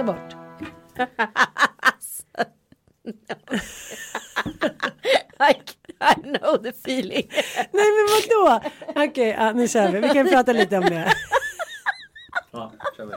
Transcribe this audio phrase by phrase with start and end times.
[0.00, 0.34] Titta bort.
[5.40, 5.54] I,
[6.00, 7.28] I know the feeling.
[7.72, 8.60] Nej men vadå?
[8.96, 10.00] Okej, ja, nu kör vi.
[10.00, 11.12] Vi kan prata lite om det.
[12.50, 13.12] Ja, kör vi.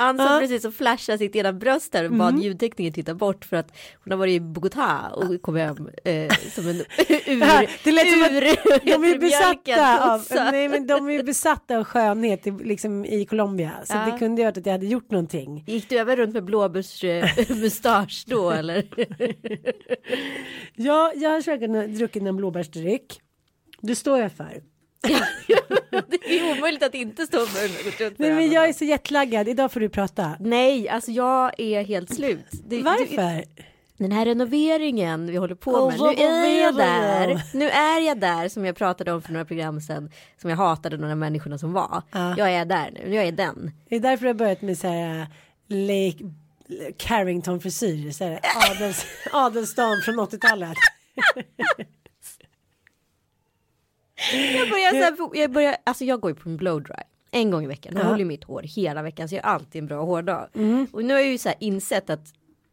[0.00, 2.40] Ann som precis så flashade sitt ena bröst där och bad Mm.
[2.42, 6.68] ljudtekniker titta bort för att hon har varit i Bogotá och kom hem eh, som
[6.68, 6.76] en
[7.26, 11.22] ur, här, det lät som att ur, de är besatta av, nej, men de är
[11.22, 13.72] besatta av skönhet i, liksom, i Colombia.
[13.84, 14.04] Så Ja.
[14.12, 15.64] det kunde ju varit att jag hade gjort någonting.
[15.66, 18.84] Gick du även runt med blåbärsmustasch då eller?
[20.74, 23.20] Ja, jag har säkert druckit en blåbärsdryck.
[23.80, 24.62] Det står jag för.
[26.08, 27.70] Det är omöjligt att inte stå med
[28.16, 30.36] Nej men jag är så jetlaggad, idag får du prata.
[30.40, 32.46] Nej, alltså jag är helt slut.
[32.50, 33.44] Det- Varför?
[33.96, 36.00] Den här renoveringen vi håller på med.
[36.00, 37.42] nu är jag där.
[37.54, 40.10] Nu är jag där som jag pratade om för några program sedan.
[40.40, 42.02] Som jag hatade några människorna som var.
[42.12, 42.34] Ja.
[42.38, 43.14] Jag är där nu.
[43.14, 43.70] Jag är den.
[43.88, 45.26] Det är därför jag har börjat med så här
[45.68, 46.24] Lake
[46.96, 48.40] Carrington frisyr, så här
[48.70, 50.76] Adels, Adelstam från 80-talet.
[54.32, 56.94] Jag börjar, så här, jag börjar, alltså jag går ju på en blow dry.
[57.30, 57.92] En gång i veckan.
[57.96, 58.08] Jag Ja.
[58.08, 60.48] håller mitt hår hela veckan så jag har alltid en bra hårdag.
[60.54, 60.86] Mm.
[60.92, 62.20] Och nu har jag ju så här insett att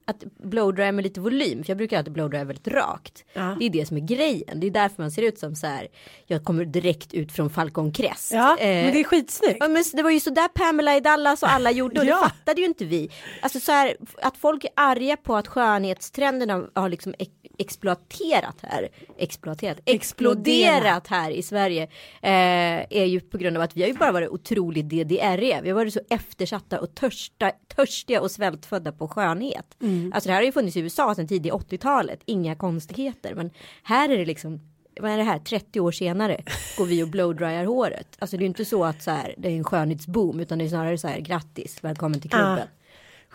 [0.09, 3.25] att blow-dry med lite volym, för jag brukar alltid blow-dry väldigt rakt.
[3.33, 3.55] Ja.
[3.59, 5.87] Det är det som är grejen, det är därför man ser ut som så här,
[6.25, 8.31] jag kommer direkt ut från Falcon Crest.
[8.33, 9.57] Ja, Eh, men det är skitsnyggt.
[9.59, 12.15] Ja, men det var ju så där Pamela i Dallas och alla gjorde och Ja.
[12.15, 13.09] det fattade ju inte vi.
[13.41, 17.13] Alltså så här, att folk är arga på att skönhetstrenderna har liksom
[17.57, 18.89] exploaterat här.
[19.17, 21.83] Exploaterat, exploderat här i Sverige.
[22.21, 25.61] Eh, är ju på grund av att vi har ju bara varit otroligt DDR-iga.
[25.61, 29.77] Vi har varit så eftersatta och törsta, törstiga och svältfödda på skönhet.
[30.13, 32.19] Alltså det här har ju funnits i USA sedan tidigt 80-talet.
[32.25, 33.35] Inga konstigheter.
[33.35, 33.51] Men
[33.83, 34.59] här är det liksom
[35.01, 36.41] vad är det här, 30 år senare
[36.77, 38.07] går vi och blowdryar håret.
[38.19, 40.65] Alltså det är ju inte så att så här, det är en skönhetsboom utan det
[40.65, 42.67] är snarare så här grattis, välkommen till klubben.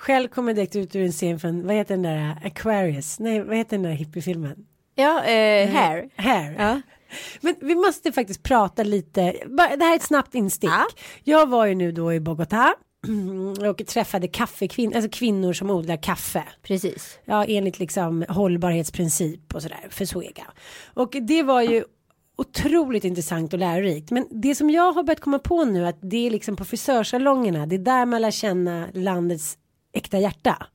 [0.03, 3.43] Själv kommer jag direkt ut ur en scen från, vad heter den där, Aquarius, nej
[3.43, 4.67] vad heter den där hippiefilmen?
[4.95, 6.11] Ja, eh, hair.
[6.17, 6.55] Hair.
[6.59, 6.81] Ja.
[7.41, 10.71] Men vi måste faktiskt prata lite, det här är ett snabbt instick.
[10.71, 10.87] Ja.
[11.25, 12.73] Jag var ju nu då i Bogotá
[13.71, 16.45] och träffade kaffekvinnor, alltså kvinnor som odlar kaffe.
[16.63, 17.19] Precis.
[17.25, 20.45] Ja, enligt liksom hållbarhetsprincip och sådär för Svega.
[20.95, 21.85] Och det var ju
[22.37, 24.11] otroligt intressant och lärorikt.
[24.11, 27.67] Men det som jag har börjat komma på nu att det är liksom på frisörsalongerna,
[27.67, 29.59] det är där man lär känna landets
[29.93, 30.67] äkta hjärta.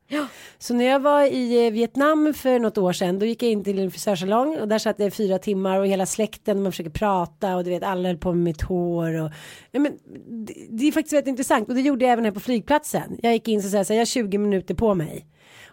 [0.58, 3.64] Så när jag var i eh, Vietnam för något år sedan då gick jag in
[3.64, 7.56] till en frisörsalong och där satt jag fyra timmar och hela släkten man försöker prata
[7.56, 9.32] och du vet alla höll på med mitt hår och
[9.72, 9.98] ja, men,
[10.46, 13.20] det, det är faktiskt väldigt intressant och det gjorde jag även här på flygplatsen.
[13.22, 15.26] Jag gick in så, här, jag har 20 minuter på mig.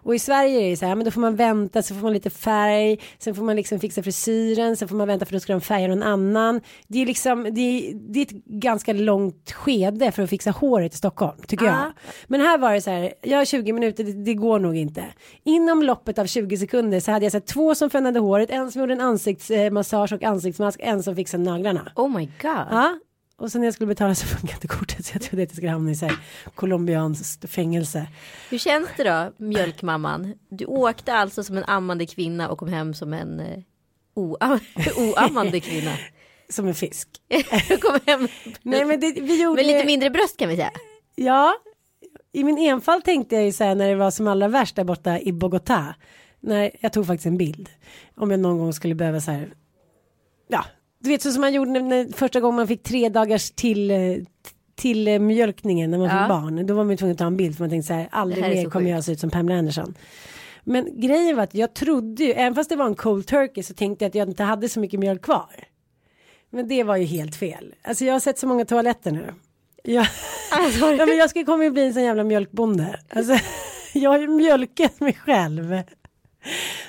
[0.04, 2.12] Och i Sverige är det så här, men då får man vänta, så får man
[2.12, 5.52] lite färg, sen får man liksom fixa frisyren, sen får man vänta för då ska
[5.52, 6.60] de färga någon annan.
[6.88, 10.94] Det är liksom, det är, det är ett ganska långt skede för att fixa håret
[10.94, 11.92] i Stockholm, tycker jag.
[12.26, 15.04] Men här var det så här, jag har 20 minuter, det, går nog inte.
[15.44, 18.80] Inom loppet av 20 sekunder så hade jag sett två som fönade håret, en som
[18.80, 21.92] gjorde en ansiktsmassage och ansiktsmask, en som fixade naglarna.
[21.96, 22.66] Oh my god.
[22.70, 22.98] Ja.
[23.36, 25.56] Och sen när jag skulle betala så funkade inte kortet så jag trodde att jag
[25.56, 26.16] skulle hamna i så här
[26.54, 28.06] colombianskt fängelse.
[28.50, 30.34] Hur känns det då, mjölkmamman?
[30.48, 33.58] Du åkte alltså som en ammande kvinna och kom hem som en eh,
[34.16, 34.60] oam-
[35.12, 35.90] oammande kvinna.
[36.48, 37.08] Som en fisk.
[37.80, 38.28] Kom hem
[38.62, 39.56] Nej men det, vi gjorde...
[39.62, 40.70] med lite mindre bröst kan vi säga.
[41.14, 41.54] Ja.
[42.34, 44.84] I min enfald tänkte jag ju så här när det var som allra värst där
[44.84, 45.94] borta i Bogotá.
[46.40, 47.68] När jag tog faktiskt en bild.
[48.16, 49.48] Om jag någon gång skulle behöva så här.
[50.48, 50.64] Ja,
[50.98, 53.92] du vet så som man gjorde när, när första gången man fick tre dagars till
[54.76, 56.22] till mjölkningen när man Ja.
[56.22, 56.66] fick barn.
[56.66, 58.44] Då var man ju tvungen att ta en bild för man tänkte så här aldrig
[58.44, 59.94] mer kommer jag se ut som Pamela Anderson.
[60.64, 63.74] Men grejen var att jag trodde ju, även fast det var en cold turkey så
[63.74, 65.64] tänkte jag att jag inte hade så mycket mjölk kvar.
[66.50, 67.74] Men det var ju helt fel.
[67.82, 69.34] Alltså jag har sett så många toaletter nu.
[69.82, 70.06] Jag,
[70.54, 73.00] Alltså, ja, men jag ska komma bli en sån jävla mjölkbonde.
[73.14, 73.38] Alltså,
[73.94, 75.82] jag har ju mjölkat mig själv.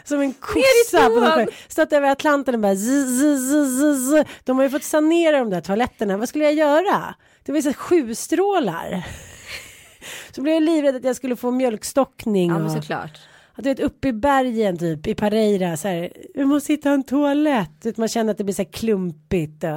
[0.04, 1.50] Som en kossa på något sätt.
[1.68, 4.14] Stått över Atlanten och bara zzz, zzz, zzz.
[4.44, 6.18] De har ju fått sanera de där toaletterna.
[6.18, 7.16] Vad skulle jag göra?
[7.44, 9.04] Det var ju så sju strålar.
[10.32, 12.50] Så blev jag livrädd att jag skulle få mjölkstockning.
[12.50, 13.20] ja men och- såklart.
[13.56, 16.10] att du vet uppe i bergen typ i Pareira så här.
[16.36, 17.98] Vi måste hitta en toalett.
[17.98, 19.64] Man känner att det blir så här klumpigt.
[19.64, 19.70] Och,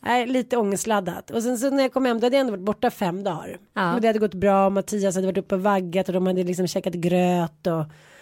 [0.00, 1.30] nej, lite ångestladdat.
[1.30, 3.58] Och sen så när jag kom hem då hade jag ändå varit borta fem dagar.
[3.74, 3.94] Ja.
[3.94, 4.66] Och det hade gått bra.
[4.66, 7.66] och Mattias hade varit uppe och vaggat och de hade liksom käkat gröt.
[7.66, 7.80] Och,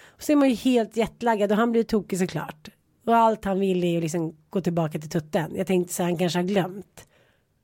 [0.08, 2.68] och så är man ju helt jetlaggad och han blir tokig såklart.
[3.06, 5.52] Och allt han vill är ju liksom gå tillbaka till tutten.
[5.56, 7.08] Jag tänkte så här, han kanske har glömt.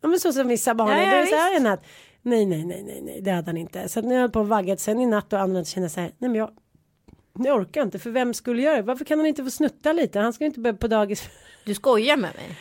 [0.03, 1.85] Ja men så som vissa barn Ja, ja, är så här en natt.
[2.23, 3.89] Nej, nej, nej, nej, nej, det hade han inte.
[3.89, 5.91] Så att nu har jag hållit på och vaggat sen i natt och känner jag
[5.91, 6.51] så här, nej men jag,
[7.39, 8.83] jag orkar inte, för vem skulle göra det?
[8.83, 10.21] Varför kan han inte få snutta lite?
[10.21, 11.29] Han ska ju inte börja på dagis.
[11.65, 12.57] Du skojar med mig.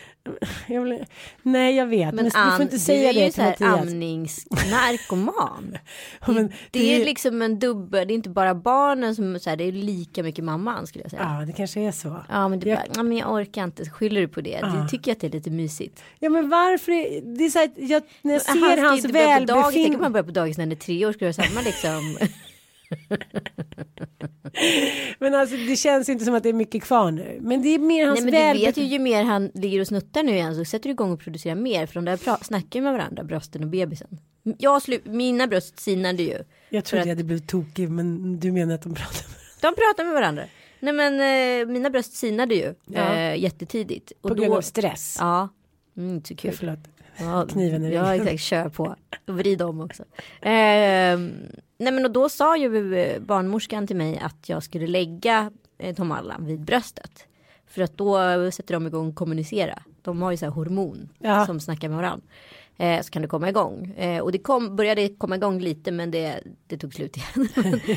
[0.68, 1.06] Jag vill,
[1.42, 3.34] nej, jag vet, men, Men du Ann, får inte du säga är ju det så
[3.36, 3.82] till här Mattias.
[3.82, 5.78] amningsnarkoman.
[6.28, 9.40] Ja, men det, det är är- liksom en dubbel, det är inte bara barnen som
[9.40, 11.38] så här, det är lika mycket mamman skulle jag säga.
[11.40, 12.24] Ja, det kanske är så.
[12.30, 14.60] Ja men du Jag- bara, ja, men jag orkar inte, skyller du på det?
[14.82, 16.04] Du tycker att det är lite mysigt.
[16.20, 16.92] Ja, men varför?
[16.92, 19.46] Är, det är så här, att jag, när jag Han ser ju hans dagis, tänk
[19.46, 19.98] om välbefinnande.
[19.98, 22.18] man börjar på dagis när han är tre år, det vara samma liksom.
[25.20, 27.38] Men alltså, det känns inte som att det är mycket kvar nu.
[27.42, 29.88] Men det är mer hans Nej men du vet ju, ju mer han ligger och
[29.88, 31.86] snuttar nu igen så sätter du igång och producerar mer.
[31.86, 34.20] För de där snackar med varandra, brösten och bebisen.
[34.58, 36.38] Jag slu- mina bröst sinade ju.
[36.70, 39.76] Jag trodde att- jag hade blivit tokig, men du menar att de pratar med De
[39.76, 40.44] pratar med varandra.
[40.80, 41.14] Nej men
[41.62, 43.16] eh, mina bröst sinade ju Ja.
[43.16, 44.12] eh, jättetidigt.
[44.22, 45.18] Och På grund av stress.
[45.20, 45.50] Ja,
[45.98, 46.52] mm, inte så kul.
[46.52, 46.80] Förlåt.
[47.18, 48.28] Ja, Kniven i Ja ryggen.
[48.28, 48.96] exakt, kör på.
[49.28, 50.04] Och vrid om också.
[50.42, 51.18] Eh,
[51.78, 55.96] nej men och då sa ju eh, barnmorskan till mig att jag skulle lägga eh,
[55.96, 57.26] Tom Allan vid bröstet.
[57.68, 58.18] För att då
[58.52, 59.80] sätter de igång att kommunicera.
[60.02, 61.46] De har ju så här hormon Ja.
[61.46, 62.26] som snackar med varandra.
[62.78, 63.94] Eh, så kan det komma igång.
[63.98, 67.48] Eh, och det kom, började komma igång lite men det, det tog slut igen.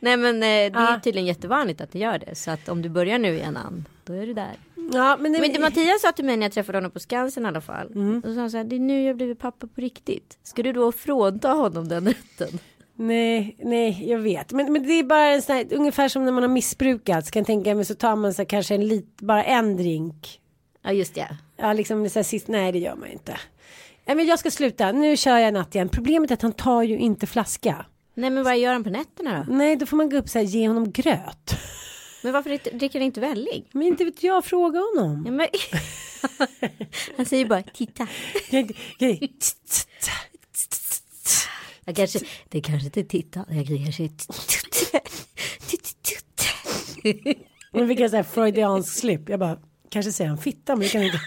[0.00, 1.00] Nej men eh, det är Ja.
[1.04, 2.34] tydligen jättevanligt att det gör det.
[2.34, 4.52] Så att om du börjar nu igen Ann, då är du där.
[4.92, 7.44] Ja, men, det, Men det Mattias sa till mig när jag träffade honom på Skansen
[7.44, 7.92] i alla fall.
[7.94, 8.22] Mm.
[8.22, 10.38] Sa han så här, det är nu jag blivit pappa på riktigt.
[10.42, 12.58] Ska du då frånta honom den rätten?
[12.94, 14.52] Nej, nej, jag vet.
[14.52, 17.26] Men, men det är bara en sån här, ungefär som när man har missbrukat.
[17.26, 20.40] Så kan tänka mig så tar man så här, kanske en lit, bara en drink.
[20.82, 21.36] Ja just det.
[21.56, 23.38] Ja, liksom så här, sist, nej det gör man inte.
[24.04, 25.88] Nej, men jag ska sluta, nu kör jag natt igen.
[25.88, 27.86] Problemet är att han tar ju inte flaska.
[28.14, 29.54] Nej men vad gör han på nätterna då?
[29.54, 31.56] Nej, då får man gå upp så här, ge honom gröt.
[32.22, 33.64] Men varför dricker- inte välling?
[33.72, 35.22] Men inte vet jag, fråga honom.
[35.26, 35.48] Ja, men...
[37.16, 38.06] han säger bara titta.
[38.50, 38.72] Jag-
[41.96, 43.44] kanske, det kanske inte titta.
[43.50, 44.02] Jag kanske
[47.72, 49.28] Nu fick jag så här freudiansk slip.
[49.28, 49.58] Jag bara,
[49.88, 51.20] kanske säger han fitta, men det kan inte.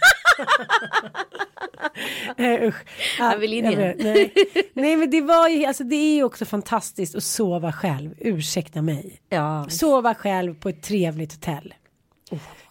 [2.37, 2.85] Nej usch.
[3.19, 3.95] Ja, Han vill in igen.
[3.99, 4.33] nej.
[4.73, 8.81] nej men det var ju, alltså det är ju också fantastiskt att sova själv, ursäkta
[8.81, 9.21] mig.
[9.29, 9.65] Ja.
[9.69, 11.73] Sova själv på ett trevligt hotell.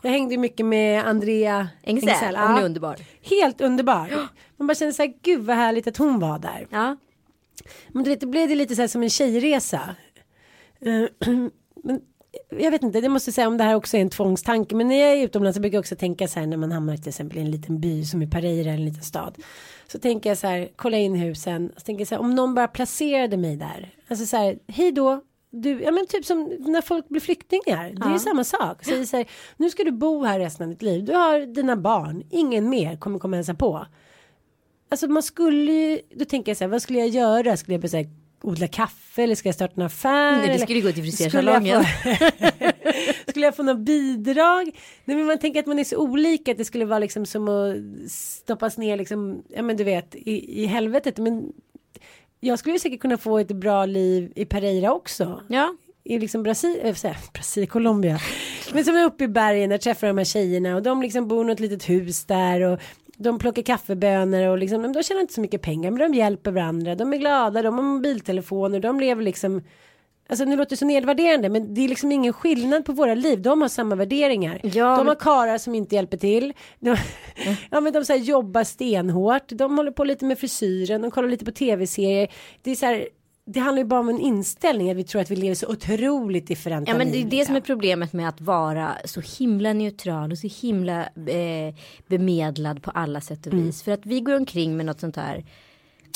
[0.02, 2.96] Jag hängde mycket med Andrea Engsell, hon är underbar.
[3.22, 4.28] Helt underbar.
[4.56, 6.66] Man bara kände så här, gud vad härligt att hon var där.
[6.70, 6.96] Ja.
[7.88, 9.80] Men du vet, det blev det lite så här som en tjejresa.
[10.80, 11.28] Eh,
[11.84, 12.00] Men
[12.58, 14.74] jag vet inte, det måste säga om det här också är en tvångstanke.
[14.74, 16.96] Men när jag är utomlands så brukar jag också tänka så här när man hamnar
[16.96, 19.38] till exempel i en liten by som i Paris eller en liten stad.
[19.86, 21.72] Så tänker jag så här, kolla in husen.
[21.76, 23.94] Så tänker jag så här, om någon bara placerade mig där.
[24.08, 25.20] Alltså så här, hej då.
[25.50, 27.92] Du, ja men typ som när folk blir flyktingar.
[27.96, 28.84] Det är ju samma sak.
[28.84, 29.26] Så så här,
[29.56, 31.04] nu ska du bo här resten av ditt liv.
[31.04, 32.22] Du har dina barn.
[32.30, 33.86] Ingen mer kommer komma och hälsa på.
[34.88, 37.56] Alltså man skulle ju, då tänker jag så här, vad skulle jag göra?
[37.56, 38.06] Skulle jag så här,
[38.44, 40.36] odla kaffe eller ska jag starta en affär?
[40.36, 41.84] Nej, eller- skulle gå till frisersalongen.
[41.84, 42.30] få-
[43.30, 44.70] skulle jag få något bidrag?
[45.04, 47.48] Nej, men man tänker att man är så olika att det skulle vara liksom som
[47.48, 47.76] att
[48.10, 51.18] stoppas ner liksom, ja men du vet, i, i helvetet.
[51.18, 51.52] Men
[52.40, 55.40] jag skulle ju säkert kunna få ett bra liv i Pereira också.
[55.48, 55.76] Ja.
[56.04, 58.18] I liksom Brasilien, äh, säga, Brasilien, Colombia.
[58.72, 61.44] Men som är uppe i bergen där träffar de här tjejerna och de liksom bor
[61.44, 62.80] i något litet hus där och
[63.16, 66.94] de plockar kaffebönor och liksom, de tjänar inte så mycket pengar men de hjälper varandra,
[66.94, 69.62] de är glada, de har mobiltelefoner, de lever liksom
[70.28, 73.42] Alltså nu låter det så nedvärderande men det är liksom ingen skillnad på våra liv.
[73.42, 74.60] De har samma värderingar.
[74.62, 76.52] Ja, de har karar som inte hjälper till.
[76.78, 76.96] De,
[77.70, 79.48] ja men de så här, jobbar stenhårt.
[79.48, 81.02] De håller på lite med frisyren.
[81.02, 82.28] De kollar lite på tv-serier.
[82.62, 83.08] Det är så här.
[83.46, 86.46] Det handlar ju bara om en inställning att vi tror att vi lever så otroligt
[86.46, 90.32] differenta Ja men det är det som är problemet med att vara så himla neutral
[90.32, 91.74] och så himla eh,
[92.06, 93.66] bemedlad på alla sätt och Mm.
[93.66, 93.82] vis.
[93.82, 95.44] För att vi går omkring med något sånt här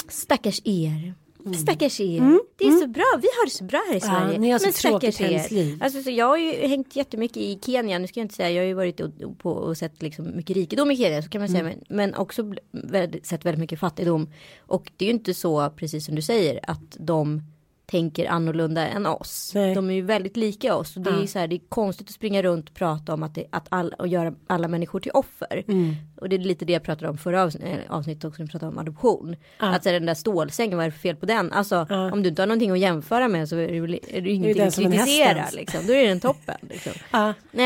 [0.09, 1.15] stackars er.
[1.55, 2.39] Stackars er.
[2.57, 3.05] Det är så bra.
[3.23, 4.15] Vi har det så bra här i Mm.
[4.15, 4.39] Ja, Sverige.
[4.39, 5.77] ni har så Men stackars er.
[5.81, 7.99] Alltså, så jag har ju hängt jättemycket i Kenya.
[7.99, 8.51] Nu ska jag inte säga.
[8.51, 11.23] Jag har ju varit och, på och sett liksom mycket rikedom i Kenya.
[11.23, 11.61] Så kan man säga.
[11.61, 11.79] Mm.
[11.89, 14.29] Men, men också väldigt, sett väldigt mycket fattigdom.
[14.59, 16.61] Och det är ju inte så precis som du säger.
[16.63, 17.43] Att de
[17.91, 19.53] tänker annorlunda än oss.
[19.55, 19.75] Nej.
[19.75, 20.97] De är ju väldigt lika oss.
[20.97, 21.21] Och det är Ja.
[21.21, 23.67] ju så här, det är konstigt att springa runt och prata om att, det, att
[23.69, 25.65] all, och göra alla människor till offer.
[25.69, 25.95] Mm.
[26.21, 28.73] Och det är lite det jag pratade om förra eh, avsnittet också, när vi pratade
[28.73, 29.37] om adoption.
[29.59, 29.67] Ja.
[29.75, 31.53] Att så här, den där stålsängen, vad är det för fel på den?
[31.53, 32.13] Alltså Ja.
[32.13, 34.75] om du inte har någonting att jämföra med så är det, är det ingenting att
[34.77, 35.45] kritisera.
[35.53, 35.87] Liksom.
[35.87, 36.57] Då är den toppen.
[36.61, 36.93] Liksom.
[37.53, 37.61] Eh,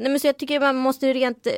[0.08, 1.52] men så jag tycker man måste rent, eh,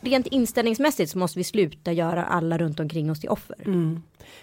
[0.00, 3.56] rent inställningsmässigt så måste vi sluta göra alla runt omkring oss till offer.
[3.66, 4.02] Mm.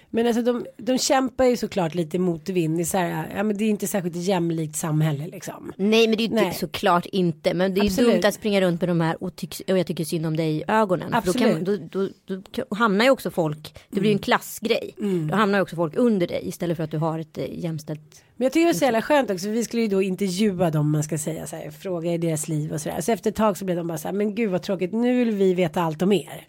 [0.10, 2.78] Men alltså de, de kämpar ju såklart lite motvind.
[2.78, 5.72] Det är, så här, ja, men det är inte särskilt jämlikt samhälle liksom.
[5.76, 7.54] Nej men det är ju inte såklart inte.
[7.54, 8.12] Men det är ju Absolut.
[8.12, 10.58] dumt att springa runt med de här och, tycks, och jag tycker synd om dig
[10.58, 11.12] i ögonen.
[11.12, 11.92] För Då, kan, Absolut.
[11.92, 14.96] då, då, då hamnar ju också folk, det blir ju en klassgrej.
[15.00, 15.28] Mm.
[15.28, 18.24] Då hamnar ju också folk under dig istället för att du har ett eh, jämställt.
[18.36, 19.50] Men jag tycker det var så jävla skönt också.
[19.50, 21.72] Vi skulle ju då intervjua dem man ska säga så här.
[21.72, 23.02] Fråga i deras liv och sådär.
[23.02, 24.16] Så efter ett tag så blev de bara så här.
[24.16, 24.94] Men gud vad tråkigt.
[24.94, 26.48] Nu vill vi veta allt om er.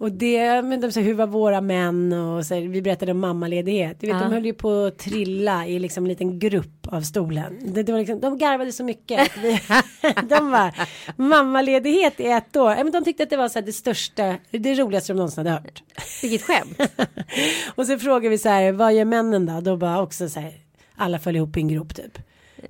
[0.00, 3.18] Och det, men de sa hur var våra män och så här, vi berättade om
[3.20, 4.00] mammaledighet.
[4.00, 4.22] Du vet, Ja.
[4.22, 7.58] de höll ju på att trilla i liksom en liten grupp av stolen.
[7.74, 9.30] Det, det var liksom, de garvade så mycket.
[9.42, 9.60] Vi,
[10.28, 10.74] de var
[11.16, 12.74] mammaledighet i ett år.
[12.76, 15.50] Men de tyckte att det var så här, det största, det roligaste de någonsin hade
[15.50, 15.82] hört.
[16.22, 16.80] Vilket skämt.
[17.74, 19.60] Och så frågar vi så här, vad gör männen då?
[19.60, 20.52] Då bara också så här,
[20.96, 22.18] alla föll ihop i en grop typ.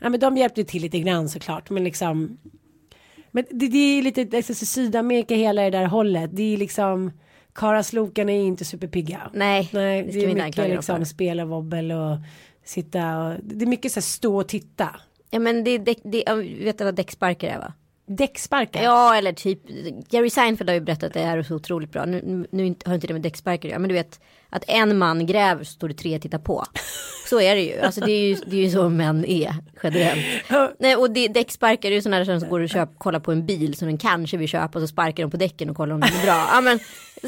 [0.00, 2.38] Ja men de hjälpte till lite grann såklart, men liksom.
[3.30, 7.12] Men det, det är lite, alltså, så Sydamerika hela det där hållet, det är liksom.
[7.52, 9.30] Karaslokarna är inte superpigga.
[9.34, 12.16] Nej, Nej, det det, vi är mycket liksom spela wobbel och
[12.64, 14.96] sitta och det är mycket så här stå och titta.
[15.30, 17.72] Ja men det, det, det ja, vet du vad däcksparkar är va?
[18.06, 18.82] Däcksparkar.
[18.82, 19.60] Ja eller typ
[20.08, 22.04] Jerry Seinfeld har ju berättat att det här är så otroligt bra.
[22.04, 24.20] Nu, nu, har inte det med däcksparkar men du vet
[24.50, 26.64] att en man gräver så står det tre tittar på.
[27.28, 27.80] Så är det ju.
[27.80, 30.26] Alltså det är ju, det är ju så män är generellt.
[30.78, 33.47] Nej, och det, däcksparkar är ju sådana där som går och köp, kollar på en
[33.47, 36.00] bil som den kanske vill köpa och så sparkar de på däcken och kollar om
[36.00, 36.49] den är bra.
[36.52, 36.78] Ja men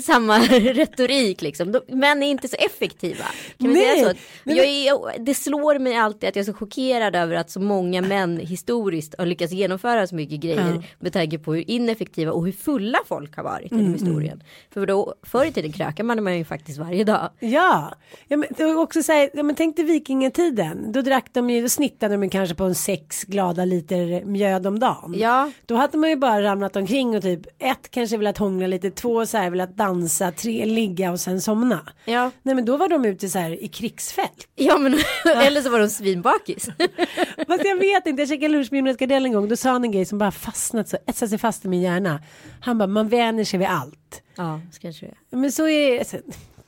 [0.02, 1.72] samma retorik liksom.
[1.72, 3.24] De, män är inte så effektiva.
[3.58, 4.16] Kan vi Nej, säga så?
[4.44, 7.60] men- Jag är, det slår mig alltid att jag är så chockerad över att så
[7.60, 10.82] många män historiskt har lyckats genomföra så mycket grejer Ja.
[10.98, 14.42] med tanke på hur ineffektiva och hur fulla folk har varit Mm, genom historien.
[14.74, 17.11] För då, förr i tiden krökade man, man ju faktiskt varje dag.
[17.40, 17.92] Ja,
[18.28, 20.92] ja men det var också så här, ja, men tänk dig vikingatiden.
[20.92, 24.78] Då drack de ju, då snittade de kanske på en sex glada liter mjöd om
[24.78, 25.14] dagen.
[25.16, 25.50] Ja.
[25.66, 29.26] Då hade man ju bara ramlat omkring och typ ett kanske velat hångla lite, två
[29.26, 31.80] så här velat dansa, tre ligga och sen somna.
[32.04, 32.30] Ja.
[32.42, 34.48] Nej men då var de ute så här i krigsfält.
[34.54, 36.64] Ja men eller så var de svinbakis.
[37.48, 39.84] Fast jag vet inte, jag käkade lunch med Jonas Gardell en gång, då sa han
[39.84, 42.20] en grej som bara fastnat så, etsat sig fast i min hjärna.
[42.60, 44.22] Han bara, man vänjer sig vid allt.
[44.36, 45.36] ja, så kanske det är.
[45.36, 46.22] Men så är det.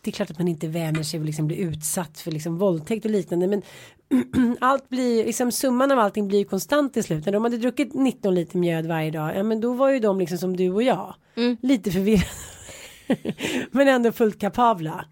[0.04, 3.04] Det är klart att man inte vänjer sig och liksom blir utsatt för liksom våldtäkt
[3.04, 3.46] och liknande.
[3.46, 3.62] Men
[4.61, 7.26] allt blir, liksom summan av allting blir konstant till slut.
[7.26, 9.37] När de hade druckit 19 liter mjöd varje dag.
[9.37, 11.14] Ja men då var ju de liksom som du och jag.
[11.62, 12.26] Lite förvirrade.
[13.70, 15.04] men ändå fullt kapabla.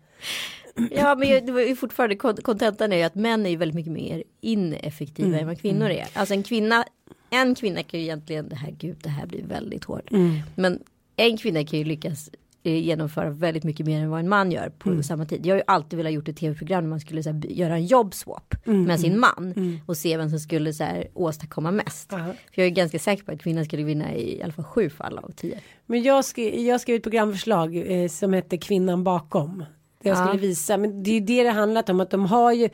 [0.91, 3.75] Ja men det var ju fortfarande kon- kontentan är ju att män är ju väldigt
[3.75, 6.07] mycket mer ineffektiva Mm, än vad kvinnor är.
[6.13, 6.85] Alltså en kvinna,
[7.31, 10.11] en kvinna kan ju egentligen, det här gud det här blir väldigt hårt.
[10.11, 10.39] Mm.
[10.55, 10.79] Men
[11.17, 12.31] en kvinna kan ju lyckas
[12.71, 15.03] genomföra väldigt mycket mer än vad en man gör på Mm.
[15.03, 15.47] samma tid.
[15.47, 17.87] Jag har ju alltid velat gjort ett tv-program där man skulle så här, göra en
[17.87, 19.55] jobbswap Mm, med sin man
[19.87, 22.13] och se vem som skulle så här, åstadkomma mest.
[22.13, 22.27] Aha.
[22.55, 24.91] För jag är ganska säker på att kvinnan skulle vinna i, i alla fall sju
[24.91, 25.61] fall av tio.
[25.87, 29.65] Men jag skrev, jag skrev ett programförslag eh, som hette Kvinnan bakom.
[30.03, 30.27] Det jag Ja.
[30.27, 32.69] skulle visa, men det är ju det det handlat om att de har ju,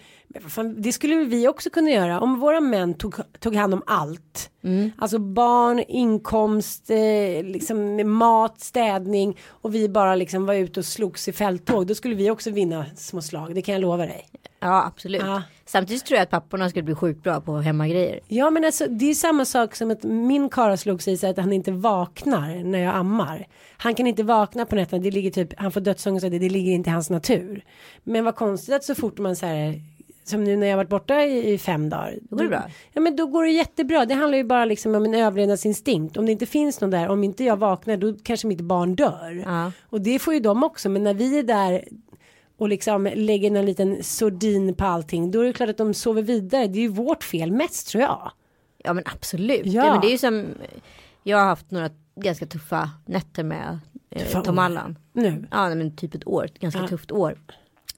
[0.49, 4.51] fan, det skulle vi också kunna göra om våra män tog, tog hand om allt.
[4.99, 11.29] Alltså barn, inkomst, eh, liksom mat, städning och vi bara liksom var ute och slogs
[11.29, 11.87] i fälttåg.
[11.87, 14.27] Då skulle vi också vinna små slag, det kan jag lova dig.
[14.61, 15.23] Ja absolut.
[15.23, 15.43] Ja.
[15.65, 18.21] Samtidigt tror jag att papporna skulle bli sjukt bra på hemmagrejer.
[18.29, 21.37] Ja men alltså det är samma sak som att min karl slog sig i att
[21.37, 23.47] han inte vaknar när jag ammar.
[23.77, 26.49] Han kan inte vakna på nätterna, det ligger typ, han får dödsångest av det, det
[26.49, 27.65] ligger inte i hans natur.
[28.05, 29.81] Men vad konstigt att så fort man så här,
[30.25, 32.19] som nu när jag varit borta i, i fem dagar.
[32.23, 32.62] Då går det bra.
[32.93, 36.17] Ja men då går det jättebra, det handlar ju bara liksom om en överlevnadsinstinkt.
[36.17, 39.43] Om det inte finns någon där, om inte jag vaknar då kanske mitt barn dör.
[39.47, 39.73] Ja.
[39.83, 41.85] Och det får ju de också, men när vi är där
[42.59, 46.23] och liksom lägger en liten sordin på allting, då är det klart att de sover
[46.23, 46.67] vidare.
[46.67, 48.33] Det är ju vårt fel mest tror jag.
[48.79, 49.67] Ja men absolut.
[49.67, 49.85] Ja.
[49.87, 49.93] Ja.
[49.93, 50.47] men det är ju som
[51.23, 53.79] jag har haft några ganska tuffa nätter med
[54.11, 54.59] eh, Tom.
[54.59, 54.99] Allan.
[55.12, 55.47] Nu.
[55.50, 56.88] Ja men typ ett år, ett ganska Ja.
[56.88, 57.38] tufft år.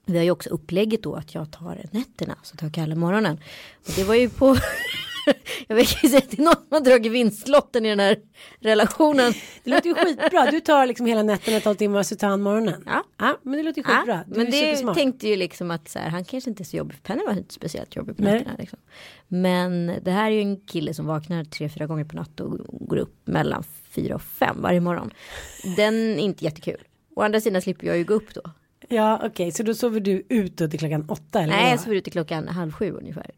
[0.05, 3.39] Vi har ju också upplägget då att jag tar nätterna så tar Kalle morgonen.
[3.87, 4.55] Och det var ju på
[5.67, 8.17] jag vet inte till någon som har dragit vinstlotten i den här
[8.59, 9.33] relationen.
[9.63, 10.51] Det låter ju skitbra.
[10.51, 12.83] Du tar liksom hela nätterna, 12 timmar och så tar han morgonen.
[12.85, 13.03] Ja.
[13.17, 14.13] ja men det låter ju skitbra.
[14.15, 14.97] Ja, Du men är det supersmart.
[14.97, 17.03] tänkte ju liksom att så här, han kanske inte är så jobbig.
[17.03, 18.55] Penny var inte speciellt jobbig på nätterna.
[18.59, 18.79] Liksom.
[19.27, 22.57] Men det här är ju en kille som vaknar tre, fyra gånger på natt och
[22.87, 25.11] går upp mellan fyra och fem varje morgon.
[25.77, 26.77] Den är inte jättekul.
[27.15, 28.41] Å andra sidan slipper jag ju gå upp då.
[28.89, 31.95] Ja okej, så då sover du ut då till klockan åtta eller Nej, jag sover
[31.95, 33.31] ute klockan halv sju ungefär.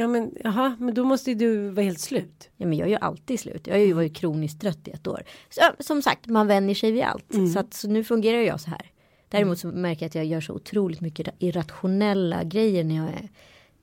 [0.00, 2.50] Ja men jaha, men då måste ju du vara helt slut.
[2.56, 3.66] Ja, men jag är ju alltid slut.
[3.66, 5.22] Jag har ju varit kroniskt trött i ett år.
[5.50, 7.34] Så, som sagt, man vänjer sig vid allt.
[7.34, 7.48] Mm.
[7.48, 8.90] Så, att, så nu fungerar jag så här.
[9.28, 13.28] Däremot så märker jag att jag gör så otroligt mycket irrationella grejer när jag är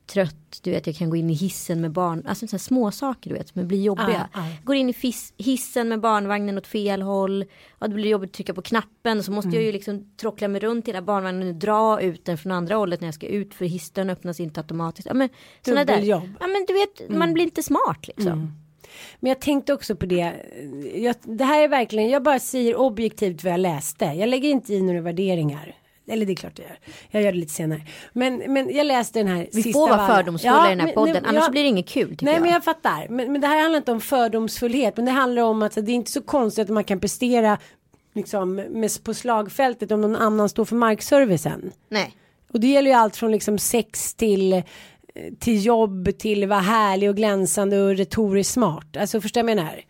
[0.08, 0.60] trött.
[0.64, 2.24] Du vet, jag kan gå in i hissen med barn.
[2.28, 4.30] Alltså sådana små saker du vet som blir jobbiga.
[4.34, 4.48] Ah, ah.
[4.64, 7.46] Går in i hissen med barnvagnen åt fel håll.
[7.80, 9.24] Ja, det blir jobbigt att trycka på knappen.
[9.24, 9.66] Så måste jag Mm.
[9.66, 13.08] ju liksom trockla mig runt hela barnvagnen och dra ut den från andra hållet när
[13.08, 13.54] jag ska ut.
[13.54, 15.08] För hissen öppnas inte automatiskt.
[15.08, 15.30] Ja, men,
[15.66, 16.02] såna där.
[16.02, 18.54] Ja, men du vet, man blir inte smart liksom.
[19.20, 20.34] Men jag tänkte också på det.
[20.96, 24.06] Jag, det här är verkligen, jag bara säger objektivt vad jag läste.
[24.06, 25.76] Jag lägger inte i några värderingar.
[26.08, 26.78] Eller det är klart jag gör.
[27.12, 27.82] Jag gör det lite senare.
[28.14, 30.86] Men, men jag läste den här Vi sista får vara fördomsfulla Ja, i den här
[30.88, 31.14] men- podden.
[31.14, 31.50] nej, Annars ja.
[31.52, 32.42] blir det inget kul Nej jag.
[32.42, 33.08] men jag fattar.
[33.10, 34.96] Men, men det här handlar inte om fördomsfullhet.
[34.98, 37.58] Men det handlar om att det är inte så konstigt att man kan prestera
[38.14, 41.72] liksom, med, på slagfältet om någon annan står för markservicen.
[41.90, 42.14] Nej.
[42.54, 44.62] Och det gäller ju allt från liksom sex till eh,
[45.40, 48.98] till jobb till vara härlig och glänsande och retoriskt smart.
[48.98, 49.82] Alltså förstår jag jag menar?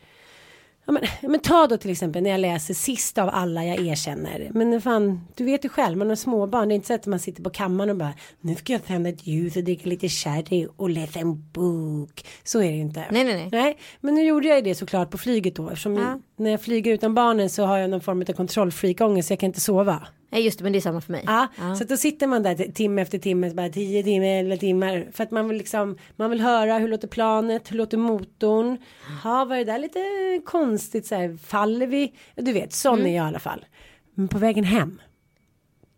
[0.87, 4.49] Ja, men, men ta då till exempel när jag läser sist av alla jag erkänner.
[4.53, 6.67] Men fan, du vet ju själv, man har småbarn.
[6.67, 9.09] Det är inte så att man sitter på kammaren och bara nu ska jag tända
[9.09, 12.25] ett ljus och dricka lite sherry och läsa en bok.
[12.43, 13.05] Så är det ju inte.
[13.11, 13.49] Nej, nej, nej.
[13.51, 15.69] Nej, men nu gjorde jag ju det såklart på flyget då.
[15.69, 16.19] Eftersom Ja.
[16.37, 19.47] När jag flyger utan barnen så har jag någon form av kontrollfreakångest så jag kan
[19.47, 20.07] inte sova.
[20.29, 21.23] Nej just det, men det är samma för mig.
[21.27, 24.57] Ja, så att då sitter man där timme efter timme, så bara tio timmar eller
[24.57, 25.07] timmar.
[25.11, 28.77] För att man vill liksom, man vill höra hur låter planet, hur låter motorn.
[29.23, 29.99] Ja, var det där lite
[30.45, 32.13] konstigt så här, faller vi?
[32.35, 33.65] Du vet, sån är jag i alla fall.
[34.13, 35.01] Men på vägen hem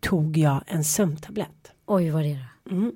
[0.00, 1.72] tog jag en sömntablett.
[1.86, 2.92] Oj vad är det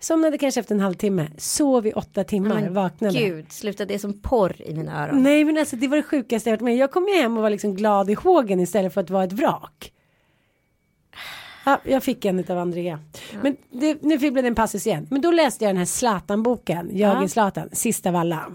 [0.00, 3.18] Somnade kanske efter en halvtimme, sov i åtta timmar, Men vaknade.
[3.18, 5.22] Gud, sluta det är som porr i mina öron.
[5.22, 6.76] Nej men alltså det var det sjukaste jag hört med.
[6.76, 9.32] Jag kom ju hem och var liksom glad i hågen istället för att vara ett
[9.32, 9.92] vrak.
[11.64, 13.00] Ja, jag fick en av Andrea.
[13.42, 15.06] Men det, nu blev det en passus igen.
[15.10, 17.28] Men då läste jag den här Zlatan-boken, Jörgen Ja.
[17.28, 18.46] Zlatan, sista av alla.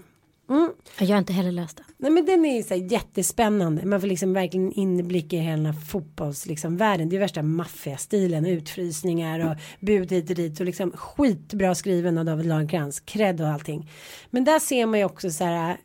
[0.98, 1.82] Jag har inte heller läst det.
[1.96, 3.86] Nej men den är så jättespännande.
[3.86, 7.08] Man får liksom verkligen inblick i hela den här fotbolls liksom världen.
[7.08, 12.24] Det är värsta maffiastilen, utfrysningar och bud hit och dit och liksom skitbra skriven av
[12.24, 13.90] David Lagercrantz, cred och allting.
[14.30, 15.76] Men där ser man ju också så här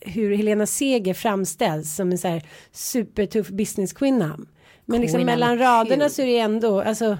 [0.00, 4.38] hur Helena Seger framställs som en så här supertuff businesskvinna.
[4.84, 7.18] Men liksom mellan raderna så är det ändå alltså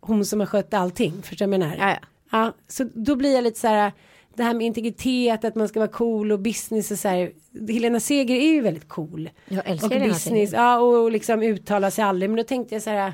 [0.00, 1.76] hon som har skött allting, förstår du vad jag menar?
[1.76, 2.08] Ja, ja.
[2.30, 3.92] Ja, så då blir jag lite så här
[4.36, 7.30] det här med integritet, att man ska vara cool och business och så här.
[7.68, 9.30] Helena Seger är ju väldigt cool.
[9.48, 10.62] Jag älskar och Helena business, Seger.
[10.62, 12.30] ja och liksom uttala sig aldrig.
[12.30, 13.12] Men då tänkte jag så här,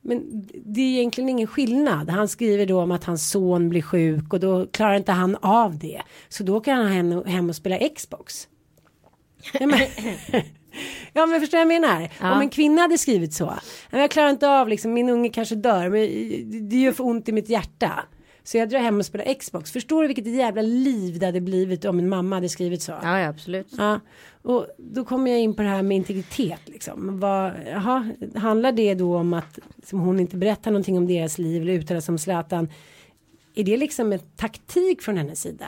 [0.00, 2.10] men det är egentligen ingen skillnad.
[2.10, 5.78] Han skriver då om att hans son blir sjuk och då klarar inte han av
[5.78, 6.02] det.
[6.28, 8.48] Så då kan han hem, hem och spela Xbox.
[9.60, 9.78] Ja men,
[11.12, 12.08] ja men förstår jag menar?
[12.20, 12.34] Ja.
[12.34, 13.44] Om en kvinna hade skrivit så.
[13.44, 13.58] "Ja,
[13.90, 17.28] men Jag klarar inte av liksom, min unge kanske dör men det gör för ont
[17.28, 17.92] i mitt hjärta.
[18.46, 19.72] Så jag drar hem och spelar Xbox.
[19.72, 22.92] Förstår du vilket jävla liv det hade blivit om en mamma hade skrivit så?
[23.02, 23.66] Ja, ja absolut.
[23.78, 24.00] Ja,
[24.42, 26.60] och då kommer jag in på det här med integritet.
[26.64, 27.20] Liksom.
[27.20, 31.62] Vad, jaha, handlar det då om att som hon inte berättar någonting om deras liv
[31.62, 32.68] eller uttalar sig om Zlatan?
[33.54, 35.66] Är det liksom en taktik från hennes sida?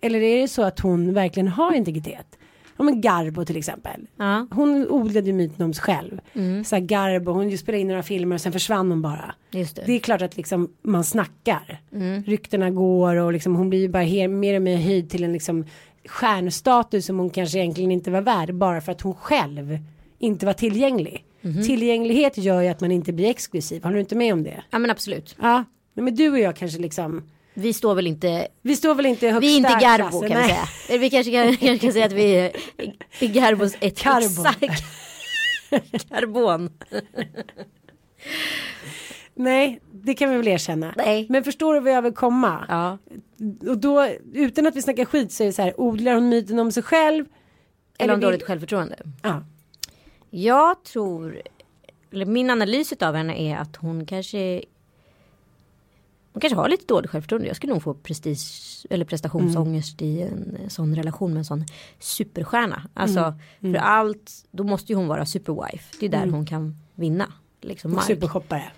[0.00, 2.38] Eller är det så att hon verkligen har integritet?
[2.76, 4.06] Ja men Garbo till exempel.
[4.16, 4.46] Ja.
[4.50, 6.20] Hon odlade ju myten om sig själv.
[6.64, 9.34] Så här Garbo, hon spelade in några filmer och sen försvann hon bara.
[9.50, 9.82] Just det.
[9.86, 11.80] Det är klart att liksom man snackar.
[12.26, 15.64] Ryktena går och liksom hon blir ju bara mer och mer höjd till en liksom
[16.04, 19.78] stjärnstatus som hon kanske egentligen inte var värd bara för att hon själv
[20.18, 21.24] inte var tillgänglig.
[21.66, 23.82] Tillgänglighet gör ju att man inte blir exklusiv.
[23.82, 24.62] Håller du inte med om det?
[24.70, 25.36] Ja men absolut.
[25.40, 27.22] Ja, men du och jag kanske liksom.
[27.54, 30.28] Vi står väl inte Vi står väl inte i högsta Vi är inte Garbo klassen,
[30.28, 30.48] kan vi nej.
[30.48, 30.64] säga.
[30.88, 32.52] Eller vi kanske kan, kanske kan säga att vi är
[33.20, 34.46] i Garbos ett Karbon.
[34.60, 34.84] exakt.
[36.08, 36.70] Karbon.
[39.34, 40.94] Nej, det kan vi väl erkänna.
[40.96, 41.26] Nej.
[41.28, 42.64] Men förstår du vad jag vill komma?
[42.68, 42.98] Ja.
[43.70, 46.58] Och då, utan att vi snackar skit så är det så här, odlar hon myten
[46.58, 47.24] om sig själv?
[47.98, 48.96] Eller om vill- dåligt självförtroende.
[49.22, 49.44] Ja.
[50.30, 51.42] Jag tror,
[52.12, 54.62] eller min analys av henne är att hon kanske
[56.32, 57.48] hon kanske har lite dåligt självförtroende.
[57.48, 61.64] Jag skulle nog få prestige eller prestationsångest i en sån relation med en sån
[61.98, 62.82] superstjärna.
[62.94, 65.96] Alltså för allt, då måste ju hon vara superwife.
[66.00, 67.32] Det är där hon kan vinna.
[67.60, 68.72] Liksom supershoppare.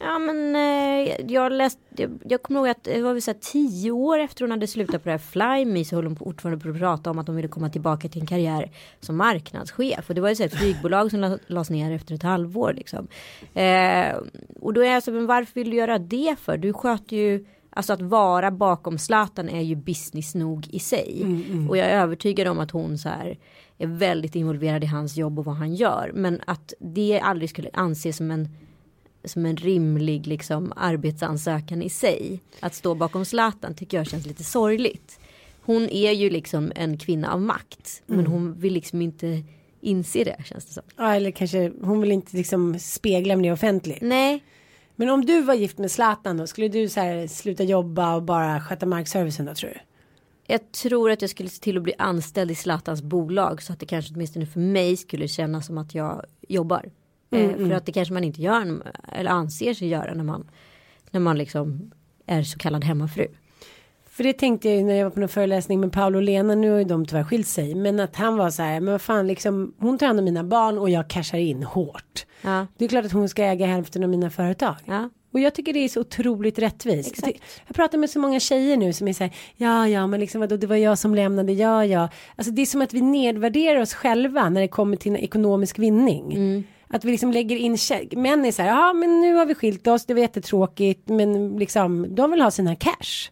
[0.00, 3.38] Ja men eh, jag läste, jag, jag kommer ihåg att det var väl så här
[3.40, 6.64] tio år efter hon hade slutat på det här Fly Me så höll hon fortfarande
[6.64, 10.08] på att prata om att hon ville komma tillbaka till en karriär som marknadschef.
[10.08, 12.72] Och det var ju så här ett flygbolag som la- lades ner efter ett halvår
[12.72, 13.06] liksom.
[13.54, 14.16] Eh,
[14.60, 16.56] och då är jag så, men varför vill du göra det för?
[16.56, 21.22] Du sköter ju Alltså att vara bakom Zlatan är ju business nog i sig.
[21.68, 23.38] Och jag är övertygad om att hon så här
[23.78, 26.10] är väldigt involverad i hans jobb och vad han gör.
[26.14, 28.48] Men att det aldrig skulle anses som en
[29.28, 32.40] som en rimlig liksom, arbetsansökan i sig.
[32.60, 35.20] Att stå bakom Zlatan tycker jag känns lite sorgligt.
[35.62, 38.02] Hon är ju liksom en kvinna av makt.
[38.06, 39.42] Men hon vill liksom inte
[39.80, 40.82] inse det känns det som.
[40.96, 44.02] Ja, eller kanske hon vill inte liksom spegla med det offentligt.
[44.02, 44.44] Nej,
[44.96, 48.22] Men om du var gift med Zlatan då, skulle du så här sluta jobba och
[48.22, 49.80] bara sköta markservicen då tror du?
[50.50, 53.62] jag tror att jag skulle se till att bli anställd i Zlatans bolag.
[53.62, 56.90] Så att det kanske åtminstone för mig skulle kännas som att jag jobbar.
[57.30, 60.50] Eh, för att det kanske man inte gör eller anser sig göra när man,
[61.10, 61.90] när man liksom
[62.26, 63.26] är så kallad hemmafru.
[64.10, 66.54] För det tänkte jag ju när jag var på en föreläsning med Paolo och Lena,
[66.54, 67.74] nu har ju de tyvärr skilt sig.
[67.74, 70.44] Men att han var så här, men vad fan liksom, hon tar hand om mina
[70.44, 72.26] barn och jag cashar in hårt.
[72.42, 74.74] Ja, Det är klart att hon ska äga hälften av mina företag.
[74.86, 75.10] ja.
[75.32, 77.12] Och jag tycker det är så otroligt rättvist.
[77.12, 77.38] Exakt.
[77.66, 80.40] Jag pratar med så många tjejer nu som är så här, ja ja men liksom
[80.40, 82.08] vadå det var jag som lämnade, ja ja.
[82.36, 85.78] Alltså det är som att vi nedvärderar oss själva när det kommer till en ekonomisk
[85.78, 86.32] vinning.
[86.34, 86.64] Mm.
[86.90, 87.76] Att vi liksom lägger in,
[88.16, 91.56] män är så här, ja men nu har vi skilt oss, det var jättetråkigt, men
[91.58, 93.30] liksom de vill ha sina cash.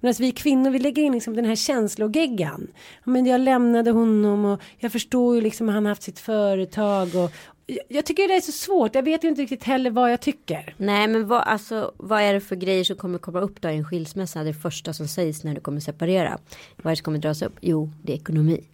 [0.00, 2.66] Medan vi kvinnor, vi lägger in liksom den här känslogeggan.
[3.04, 6.18] Ja, men jag lämnade honom och jag förstår ju liksom att han har haft sitt
[6.18, 7.30] företag och
[7.66, 10.20] jag- jag tycker det är så svårt, jag vet ju inte riktigt heller vad jag
[10.20, 10.74] tycker.
[10.76, 13.76] Nej men vad, alltså, vad är det för grejer som kommer komma upp då i
[13.76, 14.42] en skilsmässa?
[14.42, 16.38] Det första som sägs när du kommer separera.
[16.76, 17.56] Vad är det som kommer dras upp?
[17.60, 18.64] Jo, det är ekonomi.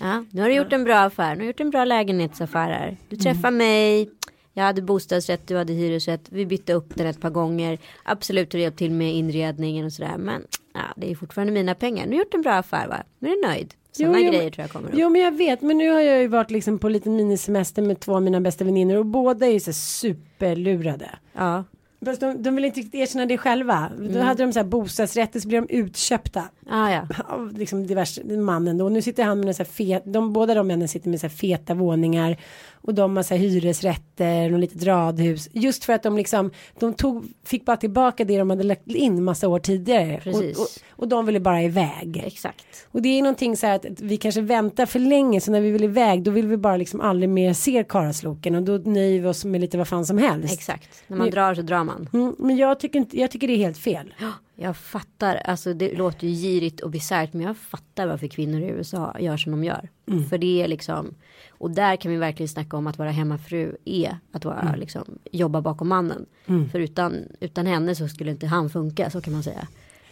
[0.00, 1.28] Ja, nu har du gjort en bra affär.
[1.30, 2.96] Nu har du gjort en bra lägenhetsaffär här.
[3.08, 4.10] Du träffar mig.
[4.54, 6.20] Jag hade bostadsrätt, du hade hyresrätt.
[6.28, 7.78] Vi bytte upp den ett par gånger.
[8.02, 10.16] Absolut, du hjälpt till med inredningen och sådär.
[10.18, 10.42] Men
[10.74, 12.06] ja, det är fortfarande mina pengar.
[12.06, 13.02] Nu har du gjort en bra affär va?
[13.18, 13.74] Nu är du nöjd.
[13.92, 14.94] Sådana Jo, jo, grejer men- tror jag kommer upp.
[14.96, 18.00] Jo men jag vet men nu har jag ju varit liksom på lite minisemester med
[18.00, 21.10] två av mina bästa väninnor och båda är ju så superlurade.
[21.32, 21.64] Ja,
[22.04, 23.90] Fast de, de vill inte riktigt erkänna det själva.
[23.98, 27.06] Då hade de så här bostadsrätter så blev de utköpta ah, ja.
[27.28, 28.84] av liksom diverse mannen då.
[28.84, 31.26] Och nu sitter han med så här fet, de, båda de männen sitter med så
[31.26, 32.36] här feta våningar
[32.82, 35.48] och de har så här hyresrätter och litet radhus.
[35.52, 39.24] Just för att de liksom, de tog, fick bara tillbaka det de hade lagt in
[39.24, 40.20] massa år tidigare.
[40.24, 40.56] Precis.
[40.58, 40.68] Och, och,
[41.02, 42.22] och de ville bara iväg.
[42.26, 42.66] Exakt.
[42.90, 45.60] Och det är någonting så här att, att vi kanske väntar för länge så när
[45.60, 49.20] vi vill iväg då vill vi bara liksom aldrig mer se karasloken och då nöjer
[49.20, 50.54] vi oss med lite vad fan som helst.
[50.54, 51.02] Exakt.
[51.06, 52.08] När man Men- drar så drar man.
[52.12, 54.14] Mm, men jag tycker, inte, jag tycker det är helt fel.
[54.62, 58.64] Jag fattar, alltså det låter ju girigt och bisarrt men jag fattar varför kvinnor i
[58.66, 59.88] USA gör som de gör.
[60.30, 61.14] För det är liksom,
[61.50, 65.60] och där kan vi verkligen snacka om att vara hemmafru är att vara liksom, jobba
[65.60, 66.26] bakom mannen.
[66.72, 69.66] För utan, utan henne så skulle inte han funka, så kan man säga.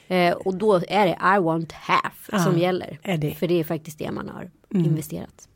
[0.08, 2.98] Eh, och då är det I want half som Ja, gäller.
[3.18, 3.30] det.
[3.34, 5.48] För det är faktiskt det man har investerat.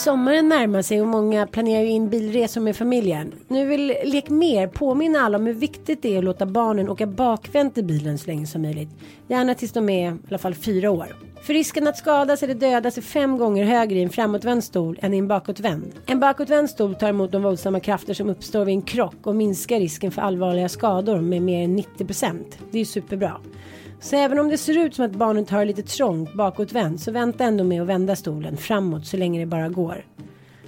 [0.00, 3.32] Sommaren närmar sig och många planerar ju in bilresor med familjen.
[3.48, 7.06] Nu vill Lek Mer påminna alla om hur viktigt det är att låta barnen åka
[7.06, 8.88] bakvänt i bilen så länge som möjligt.
[9.28, 11.06] Gärna tills de är i alla fall fyra år.
[11.42, 15.14] För risken att skadas eller dödas är fem gånger högre i en framåtvänd stol än
[15.14, 15.92] i en bakåtvänd.
[16.06, 19.78] En bakåtvänd stol tar emot de våldsamma krafter som uppstår vid en krock och minskar
[19.78, 23.40] risken för allvarliga skador med mer än 90% Det är ju superbra.
[24.02, 27.12] Så även om det ser ut som att barnet har det lite trångt bakåtvänt så
[27.12, 30.04] vänta ändå med att vända stolen framåt så länge det bara går.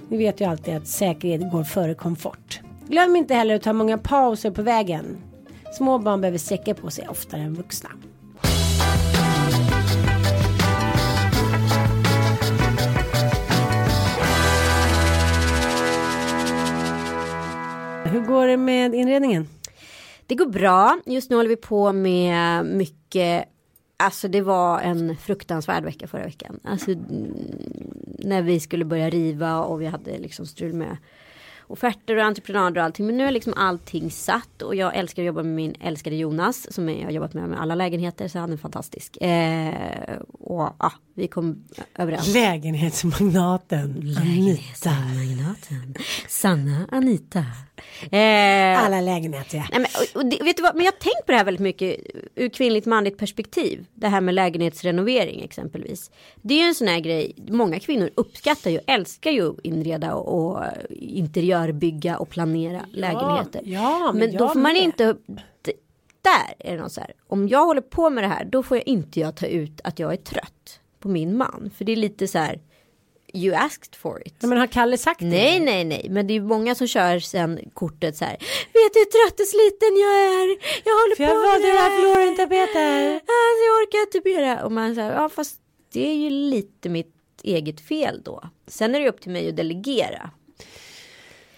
[0.07, 2.59] Ni vet ju alltid att säkerhet går före komfort.
[2.87, 5.17] Glöm inte heller att ta många pauser på vägen.
[5.77, 7.89] Små barn behöver sträcka på sig oftare än vuxna.
[18.05, 19.47] Hur går det med inredningen?
[20.27, 20.99] Det går bra.
[21.05, 23.02] Just nu håller vi på med mycket.
[23.97, 26.59] Alltså det var en fruktansvärd vecka förra veckan.
[26.63, 27.33] Alltså mm,
[28.19, 30.97] när vi skulle börja riva och vi hade liksom strul med
[31.67, 33.05] offerter och entreprenader och allting.
[33.05, 36.73] Men nu är liksom allting satt och jag älskar att jobba med min älskade Jonas
[36.73, 39.17] som jag har jobbat med med alla lägenheter så han är fantastisk.
[39.17, 41.63] Eh, och ja, vi kom
[41.95, 42.33] överens.
[42.33, 44.91] Lägenhetsmagnaten Anita.
[44.91, 45.95] Magnaten.
[46.27, 47.45] Sanna Anita.
[48.11, 49.63] Eh, Alla lägenheter ja.
[49.71, 51.61] Nej, men, och, och vet du vad, men jag har tänkt på det här väldigt
[51.61, 51.99] mycket
[52.35, 53.85] ur kvinnligt manligt perspektiv.
[53.93, 56.11] Det här med lägenhetsrenovering exempelvis.
[56.41, 60.13] Det är ju en sån här grej, många kvinnor uppskattar ju, älskar ju att inreda
[60.15, 63.61] och, och interiörbygga och planera lägenheter.
[63.65, 65.15] ja, men men då får man inte,
[66.21, 67.13] där är det något så här.
[67.27, 69.99] Om jag håller på med det här då får jag inte jag ta ut att
[69.99, 71.71] jag är trött på min man.
[71.77, 72.59] För det är lite så här.
[73.35, 74.35] You asked for it.
[74.39, 75.65] Ja, men har Kalle sagt Nej, det?
[75.65, 78.37] nej, nej, men det är många som kör sen kortet så här.
[78.73, 80.47] Vet du hur trött och sliten jag är?
[80.85, 81.99] Jag håller För jag på med valde det här här.
[81.99, 83.13] fluorentapeter.
[83.13, 84.65] Alltså, jag orkar inte mera.
[84.65, 85.55] Och man säger, ja fast
[85.93, 88.43] det är ju lite mitt eget fel då.
[88.67, 90.29] Sen är det upp till mig att delegera.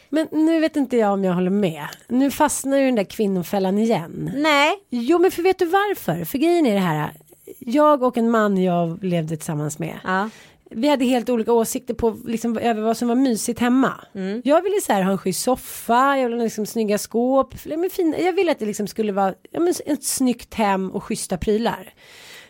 [0.09, 1.87] Men nu vet inte jag om jag håller med.
[2.07, 4.31] Nu fastnar ju den där kvinnofällan igen.
[4.35, 6.25] Nej, Jo men för vet du varför?
[6.25, 7.13] För grejen är det här.
[7.59, 9.99] Jag och en man jag levde tillsammans med.
[10.03, 10.29] ja.
[10.75, 13.93] Vi hade helt olika åsikter på liksom, över vad som var mysigt hemma.
[14.43, 17.55] Jag ville så här ha en schysst soffa, jag ville ha liksom snygga skåp.
[17.65, 21.03] Men fin, jag ville att det liksom skulle vara ja, men ett snyggt hem och
[21.03, 21.93] schyssta prylar.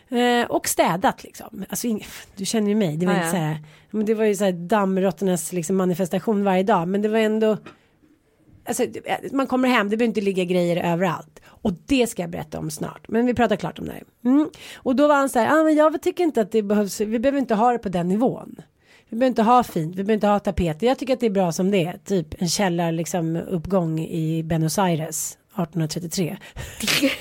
[0.08, 1.64] Eh, och städat liksom.
[1.68, 1.88] Alltså,
[2.36, 2.96] du känner ju mig.
[2.96, 3.30] Det var, ja.
[3.30, 3.58] så här,
[3.90, 6.88] men det var ju så här dammråttornas liksom manifestation varje dag.
[6.88, 7.56] Men det var ändå.
[8.66, 8.84] Alltså,
[9.32, 11.40] man kommer hem, det behöver inte ligga grejer överallt.
[11.44, 13.08] Och det ska jag berätta om snart.
[13.08, 14.02] Men vi pratar klart om det här.
[14.24, 14.50] Mm.
[14.76, 17.18] Och då var han så här, ah, men jag tycker inte att det behövs, vi
[17.18, 18.56] behöver inte ha det på den nivån.
[19.08, 20.86] Vi behöver inte ha fint, vi behöver inte ha tapeter.
[20.86, 21.98] Jag tycker att det är bra som det är.
[22.04, 26.36] Typ en källar liksom uppgång i Buenos Aires 1833.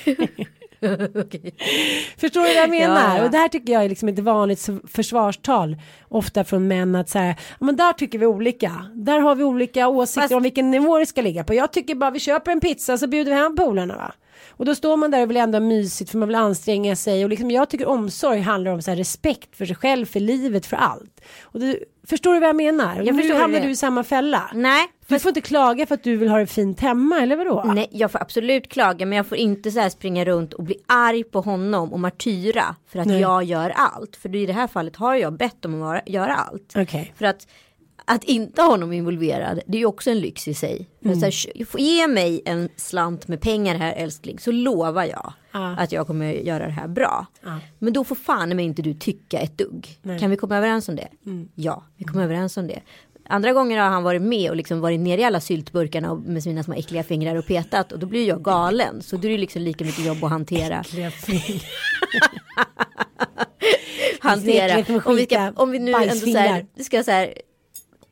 [2.18, 3.18] Förstår du vad jag menar?
[3.18, 3.24] Ja.
[3.26, 5.78] Och det här tycker jag är liksom ett vanligt försvarstal.
[6.10, 8.86] Ofta från män att ja, men där tycker vi olika.
[8.94, 11.54] Där har vi olika åsikter Fast- om vilken nivå det ska ligga på.
[11.54, 14.14] Jag tycker bara vi köper en pizza så bjuder vi hem polarna va.
[14.58, 17.24] Och då står man där och vill ändå ha mysigt för man vill anstränga sig
[17.24, 20.66] och liksom jag tycker omsorg handlar om så här respekt för sig själv, för livet,
[20.66, 21.22] för allt.
[21.42, 23.02] Och du, förstår du vad jag menar?
[23.02, 24.52] Jag nu hamnar du i samma fälla.
[24.54, 24.88] nej.
[25.08, 27.64] Du får inte klaga för att du vill ha det fint hemma eller vadå?
[27.66, 30.76] Nej, jag får absolut klaga men jag får inte så här springa runt och bli
[30.88, 33.22] arg på honom och martyra för att Nej.
[33.22, 34.16] jag gör allt.
[34.16, 36.76] För i det här fallet har jag bett om att göra allt.
[37.18, 37.48] För att
[38.06, 40.90] att inte ha honom involverad det är ju också en lyx i sig.
[41.06, 41.20] Mm.
[41.20, 45.76] så här, "Sh- ge mig en slant med pengar här älskling så lovar jag Ja.
[45.80, 47.26] att jag kommer göra det här bra.
[47.44, 47.60] Ja.
[47.80, 49.88] Men då får fan mig inte du tycka ett dugg.
[50.20, 51.08] Kan vi komma överens om det?
[51.26, 51.50] Mm.
[51.56, 52.82] Ja, vi kommer överens om det.
[53.30, 56.44] Andra gånger har han varit med och liksom varit nere i alla syltburkarna och med
[56.44, 59.02] sina små äckliga fingrar och petat och då blir jag galen.
[59.02, 60.80] Så då är det liksom lika mycket jobb att hantera.
[60.80, 61.64] Äckliga fingrar.
[64.20, 65.02] hantera.
[65.06, 67.34] Om vi, ska, om vi nu ändå så här, ska så här.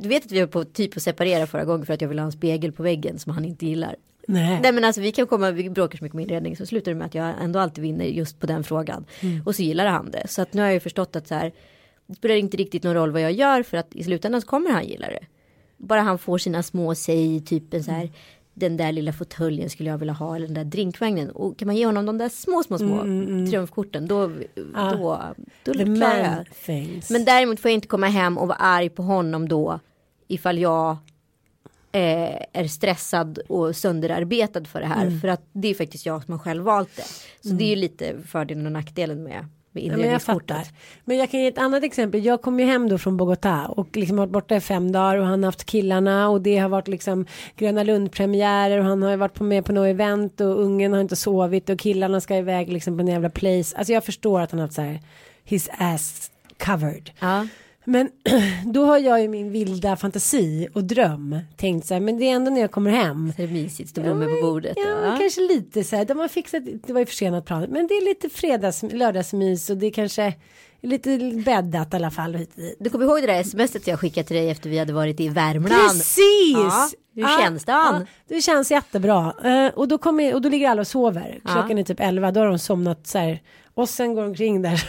[0.04, 2.22] Du vet att vi var på typ att separera förra gången för att jag ville
[2.22, 3.96] ha en spegel på väggen som han inte gillar.
[4.28, 4.60] Nej.
[4.64, 6.98] Nej men alltså vi kan komma, vi bråkar så mycket med inredning så slutar det
[6.98, 9.06] med att jag ändå alltid vinner just på den frågan.
[9.46, 10.28] Och så gillar han det.
[10.28, 11.52] Så att nu har jag ju förstått att så här,
[12.08, 14.72] det spelar inte riktigt någon roll vad jag gör för att i slutändan så kommer
[14.72, 15.26] han gilla det.
[15.78, 18.10] Bara han får sina små säg, typ en så här,
[18.54, 21.30] den där lilla fåtöljen skulle jag vilja ha eller den där drinkvagnen.
[21.30, 23.02] Och kan man ge honom de där små, små, små
[23.50, 25.22] triumfkorten då, då,
[25.64, 26.56] då The klarar jag.
[26.66, 27.10] things.
[27.10, 29.80] Men däremot får jag inte komma hem och vara arg på honom då
[30.34, 30.98] ifall jag
[31.94, 35.06] eh, är stressad och sönderarbetad för det här.
[35.06, 35.22] Mm.
[35.22, 37.04] För att det är faktiskt jag som har själv valt det.
[37.50, 40.74] Så det är ju lite fördelen och nackdelen med, med Ja, men inredningskortet.
[41.06, 42.26] Men jag kan ge ett annat exempel.
[42.26, 45.26] Jag kom ju hem då från Bogotá och liksom varit borta i fem dagar och
[45.26, 49.12] han har haft killarna och det har varit liksom Gröna Lund premiärer och han har
[49.12, 52.38] ju varit på med på något event och ungen har inte sovit och killarna ska
[52.38, 53.78] iväg liksom på en jävla place.
[53.78, 55.00] Alltså jag förstår att han har haft så här
[55.44, 57.12] his ass covered.
[57.20, 57.48] Ja.
[57.86, 58.10] Men
[58.66, 62.36] då har jag ju min vilda fantasi och dröm tänkt så här men det är
[62.36, 64.74] ändå när jag kommer hem Så är det mysigt, stå blommor på bordet.
[64.78, 65.18] Ja, Ja.
[65.20, 66.06] kanske lite så här.
[66.06, 69.78] De har fixat, det var ju försenat planet, men det är lite fredags, lördagsmys och
[69.78, 70.34] det är kanske
[70.82, 72.36] lite bäddat i alla fall.
[72.36, 72.42] och.
[72.80, 75.30] Du kommer ihåg det där smset jag skickade till dig efter vi hade varit i
[75.30, 75.92] Värmland?
[75.92, 76.54] Precis!
[76.54, 78.08] Ja, hur känns det, Ann?
[78.28, 79.34] det känns jättebra.
[79.44, 81.40] Eh, och, då kommer, och då ligger alla och sover.
[81.46, 83.42] Klockan är typ 11, då har de somnat så här.
[83.76, 84.84] Och sen går omkring där,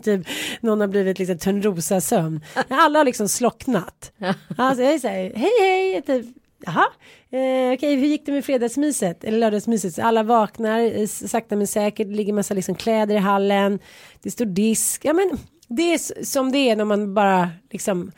[0.02, 0.26] typ
[0.60, 2.44] någon har blivit liksom Törnrosa sömn.
[2.68, 4.12] Alla har liksom slocknat.
[4.56, 6.26] Alltså jag är så här, hej hej, typ,
[6.66, 6.86] jaha,
[7.30, 9.94] eh, okej hur gick det med fredagsmyset eller lördagsmyset?
[9.94, 13.78] Så alla vaknar eh, sakta men säkert, det ligger massa liksom kläder i hallen,
[14.22, 18.12] det står disk, ja men det är som det är när man bara liksom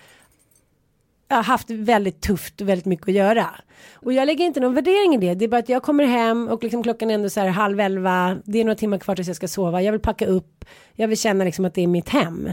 [1.40, 3.46] haft väldigt tufft och väldigt mycket att göra.
[3.94, 5.34] Och jag lägger inte någon värdering i det.
[5.34, 7.80] Det är bara att jag kommer hem och liksom klockan är ändå så här halv
[7.80, 8.36] elva.
[8.44, 9.82] Det är några timmar kvar tills jag ska sova.
[9.82, 10.64] Jag vill packa upp.
[10.94, 12.48] Jag vill känna liksom att det är mitt hem.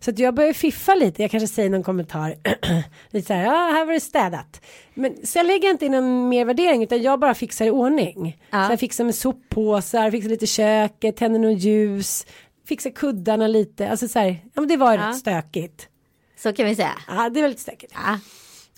[0.00, 1.22] Så att jag börjar fiffa lite.
[1.22, 2.34] Jag kanske säger någon kommentar.
[3.10, 4.60] lite så här, ja här var det städat.
[4.94, 8.38] Men sen lägger jag inte in någon mer värdering utan jag bara fixar i ordning.
[8.50, 8.66] Ja.
[8.66, 12.26] Så jag fixar med soppåsar, fixar lite köket, tänder något ljus.
[12.68, 13.88] Fixar kuddarna lite.
[13.90, 15.08] Alltså så här, ja men det var Ja.
[15.08, 15.88] rätt stökigt.
[16.36, 16.92] Så kan vi säga.
[17.08, 17.92] Ja det är väldigt stökigt.
[17.94, 18.18] Ja.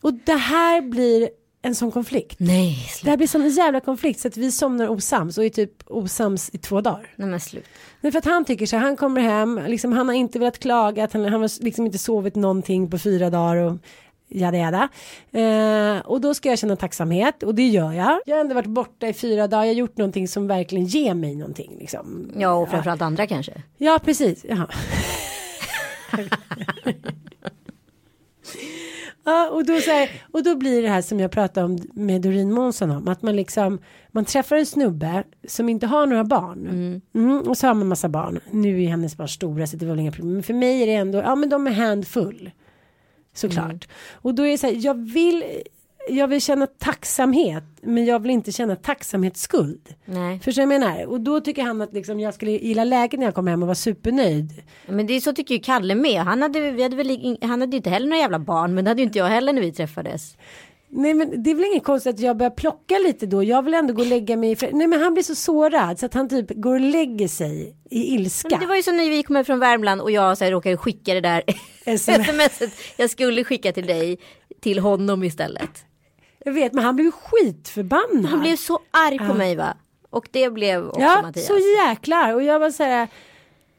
[0.03, 1.29] Och det här blir
[1.62, 2.37] en sån konflikt.
[2.40, 3.11] Nej, Det sluta.
[3.11, 6.59] här blir sån jävla konflikt så att vi somnar osams och är typ osams i
[6.59, 7.11] två dagar.
[7.16, 7.64] Nej men slut.
[8.01, 10.59] Men för att han tycker så här, han kommer hem, liksom, han har inte velat
[10.59, 13.77] klaga, att han, han har liksom inte sovit någonting på fyra dagar och
[14.29, 14.88] Jada jada.
[15.33, 18.21] Eh, och då ska jag känna tacksamhet och det gör jag.
[18.27, 19.64] Jag har ändå varit borta i fyra dagar.
[19.64, 21.77] Jag har gjort någonting som verkligen ger mig någonting.
[21.81, 22.33] Liksom.
[22.38, 23.62] Ja och framförallt andra kanske.
[23.77, 24.45] Ja, precis.
[24.49, 24.66] Jaha.
[29.25, 32.23] Ja, och då, så här, och då blir det här som jag pratade om med
[32.23, 33.09] Doreen Månsson om.
[33.09, 37.01] Att man liksom, man träffar en snubbe som inte har några barn.
[37.14, 38.40] Mm, och så har man massa barn.
[38.51, 40.35] Nu är hennes barn stora så det var väl inga problem.
[40.35, 42.51] Men för mig är det ändå, ja men de är handfull.
[43.35, 43.88] Såklart.
[44.12, 45.45] Och då är det så här, jag vill,
[46.09, 47.64] jag vill känna tacksamhet.
[47.83, 49.95] Men jag vill inte känna tacksamhetsskuld.
[50.05, 50.40] Nej.
[50.40, 51.07] Förstår du vad jag menar?
[51.07, 53.66] Och då tycker han att liksom jag skulle gilla läget när jag kom hem och
[53.66, 54.62] vara supernöjd.
[54.87, 56.23] Men det är så tycker ju Kalle med.
[56.23, 58.75] Han hade, vi hade väl, han hade ju inte heller några jävla barn.
[58.75, 60.37] Men det hade ju inte jag heller när vi träffades.
[60.88, 63.42] Nej men det är väl inget konstigt att jag börjar plocka lite då.
[63.42, 64.57] Jag vill ändå gå och lägga mig.
[64.73, 68.14] Nej men han blir så sårad så att han typ går och lägger sig i
[68.14, 68.49] ilska.
[68.51, 70.77] Men det var ju som när vi kom från Värmland och jag så här, råkade
[70.77, 71.42] skicka det där
[71.85, 72.62] SMS.
[72.97, 74.19] jag skulle skicka till dig
[74.61, 75.85] till honom istället.
[76.46, 78.24] Jag vet men han blev skitförbannad.
[78.24, 79.76] Han blev så arg på mig va.
[80.11, 81.46] Och det blev också Ja Mattias.
[81.46, 82.35] så jäklar.
[82.35, 83.09] Och jag var så här.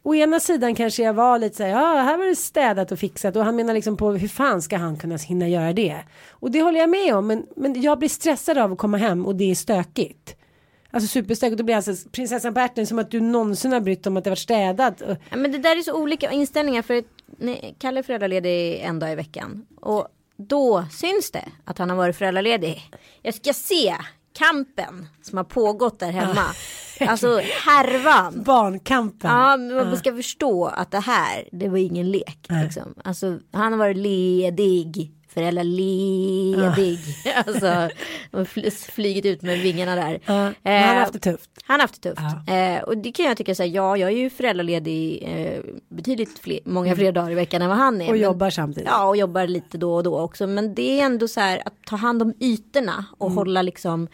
[0.04, 3.00] Å ena sidan kanske jag var lite så här, ja här var det städat och
[3.00, 5.98] fixat och han menar liksom på hur fan ska han kunna hinna göra det?
[6.30, 9.26] Och det håller jag med om men, men jag blir stressad av att komma hem
[9.26, 10.36] och det är stökigt.
[10.92, 14.18] Alltså superstökigt, då blir alltså prinsessan på ärten som att du någonsin har brytt om
[14.18, 15.02] att det varit städat.
[15.30, 17.04] Ja, men det där är så olika inställningar för
[17.80, 19.66] Kalle är föräldraledig en dag i veckan.
[19.82, 22.92] Och då syns det att han har varit föräldraledig.
[23.22, 23.96] Jag ska se
[24.38, 26.44] kampen som har pågått där hemma.
[27.00, 28.44] Alltså härvan.
[28.44, 29.32] Barnkampen.
[29.32, 32.48] Ja, man ska förstå att det här, det var ingen lek.
[32.50, 32.94] Liksom.
[33.04, 37.00] Alltså, han har varit ledig, föräldraledig.
[37.46, 37.90] Alltså,
[38.32, 40.20] och fl- flygit ut med vingarna där.
[40.26, 41.50] Ja, men han har Eh, haft det tufft.
[41.64, 42.22] Han har haft det tufft.
[42.48, 46.40] Eh, och det kan jag tycka så här, ja, jag är ju föräldraledig eh, betydligt
[46.40, 48.06] fler, många fler dagar i veckan än vad han är.
[48.06, 48.90] Och men- jobbar samtidigt.
[48.90, 50.48] Ja, och jobbar lite då och då också.
[50.48, 53.38] Men det är ändå så här att ta hand om ytorna och Mm.
[53.38, 54.08] hålla liksom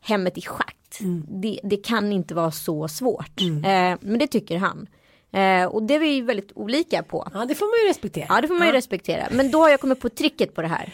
[0.00, 0.98] hemmet i schakt.
[1.28, 3.40] Det, det kan inte vara så svårt.
[3.40, 3.64] Mm.
[3.92, 4.86] Eh, men det tycker han.
[5.32, 7.28] Eh, och det är vi ju väldigt olika på.
[7.34, 8.26] Ja det får man ju respektera.
[8.28, 9.28] Ja, det får man ju respektera.
[9.30, 10.92] Men då har jag kommit på tricket på det här.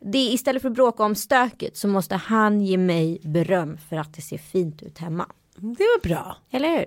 [0.00, 3.96] Det är, istället för att bråka om stöket så måste han ge mig beröm för
[3.96, 5.26] att det ser fint ut hemma.
[5.56, 6.36] Det var bra.
[6.50, 6.86] Eller hur?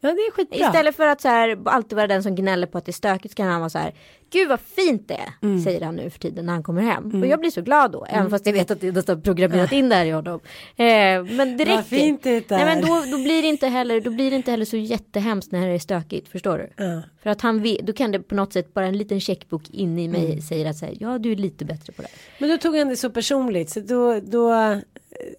[0.00, 0.58] Ja det är skitbra.
[0.58, 3.32] Istället för att så här, alltid vara den som gnäller på att det är stökigt
[3.34, 3.94] så kan han vara så här.
[4.30, 5.60] Gud vad fint det är, Mm.
[5.60, 7.22] säger han nu för tiden när han kommer hem.
[7.22, 9.88] Och jag blir så glad då, även fast jag vet att det är programmerat in
[9.88, 10.40] där i honom.
[10.76, 11.82] Eh, men det Vad räcker.
[11.82, 12.56] fint det är.
[12.56, 15.52] Nej, men då, då, blir det inte heller, då blir det inte heller så jättehemskt
[15.52, 16.84] när det är stökigt, förstår du?
[16.84, 17.02] Ja.
[17.22, 19.98] För att han vet, då kan det på något sätt, bara en liten checkbok in
[19.98, 20.40] i mig Mm.
[20.40, 22.08] säger att säga, ja du är lite bättre på det.
[22.38, 24.52] Men då tog han det så personligt så då, då,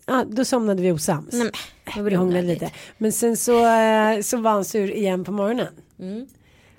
[0.05, 1.33] ja, då somnade vi osams.
[1.33, 1.51] Nej,
[1.95, 2.71] men, vi hånglade lite.
[2.97, 5.73] Men sen så, eh, så var han sur igen på morgonen.
[5.99, 6.27] Mm.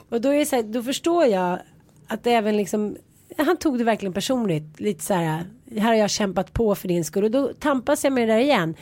[0.08, 1.58] Och då är det så här, då förstår jag
[2.06, 2.96] att även liksom,
[3.36, 4.80] han tog det verkligen personligt.
[4.80, 5.44] Lite så här,
[5.76, 7.24] här har jag kämpat på för din skull.
[7.24, 8.74] Och då tampas jag med det där igen.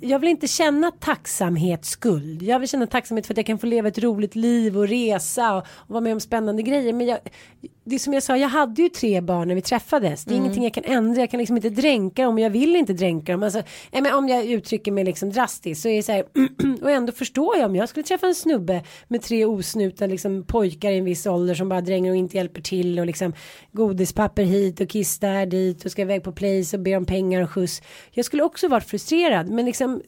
[0.00, 2.42] Jag vill inte känna tacksamhetsskuld.
[2.42, 5.54] Jag vill känna tacksamhet för att jag kan få leva ett roligt liv och resa
[5.56, 6.92] och, och vara med om spännande grejer.
[6.92, 7.18] Men jag,
[7.84, 10.24] det är som jag sa, jag hade ju tre barn när vi träffades.
[10.24, 11.20] Det är ingenting jag kan ändra.
[11.20, 12.38] Jag kan liksom inte dränka dem.
[12.38, 13.42] Jag vill inte dränka dem.
[13.42, 16.24] Alltså, men om jag uttrycker mig liksom drastiskt så är det så här.
[16.82, 20.90] och ändå förstår jag om jag skulle träffa en snubbe med tre osnutna liksom, pojkar
[20.90, 23.32] i en viss ålder som bara dränger och inte hjälper till och liksom
[23.72, 27.42] godispapper hit och kiss där dit och ska iväg på place och be om pengar
[27.42, 27.82] och skjuts.
[28.10, 30.02] Jag skulle också varit frustrerad men liksom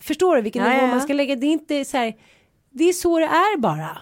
[0.00, 1.36] förstår du vilken Ja, nivå ja, man ska lägga.
[1.36, 2.16] Det är inte så här.
[2.70, 3.98] Det är så det är bara.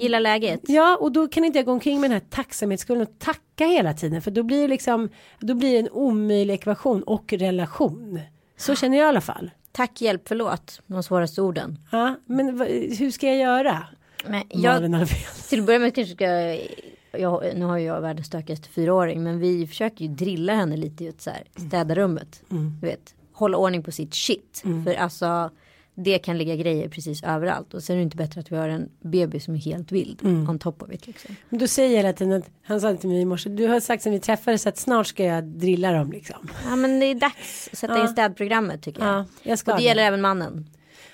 [0.00, 0.60] Gilla läget.
[0.66, 3.94] Ja, och då kan inte jag gå omkring med den här tacksamhetsskulden och tacka hela
[3.94, 4.22] tiden.
[4.22, 5.08] För då blir det liksom,
[5.40, 8.20] då blir det en omöjlig ekvation och relation.
[8.56, 9.50] Så känner jag i alla fall.
[9.72, 10.80] Tack, hjälp, förlåt.
[10.86, 11.78] De svåraste orden.
[11.92, 12.60] Ja, men
[12.98, 13.86] hur ska jag göra?
[14.26, 15.08] Men jag.
[15.48, 16.58] Till att börja med kanske ska
[17.18, 21.08] jag, nu har jag världens stökigaste fyraåring men vi försöker ju drilla henne lite i
[21.08, 22.42] att så här, städa rummet.
[22.80, 24.62] Du vet, hålla ordning på sitt shit.
[24.84, 25.50] För alltså
[25.94, 28.68] det kan ligga grejer precis överallt och sen är det inte bättre att vi har
[28.68, 31.36] en bebis som är helt vild on top of it liksom.
[31.48, 33.50] Men då säger hela tiden att han sa till mig i morse.
[33.50, 36.48] Du har sagt sen vi träffades att snart ska jag drilla dem liksom.
[36.64, 39.14] Ja men det är dags att sätta in städprogrammet tycker jag.
[39.14, 39.86] Ja, jag ska och det det.
[39.88, 40.70] gäller även mannen.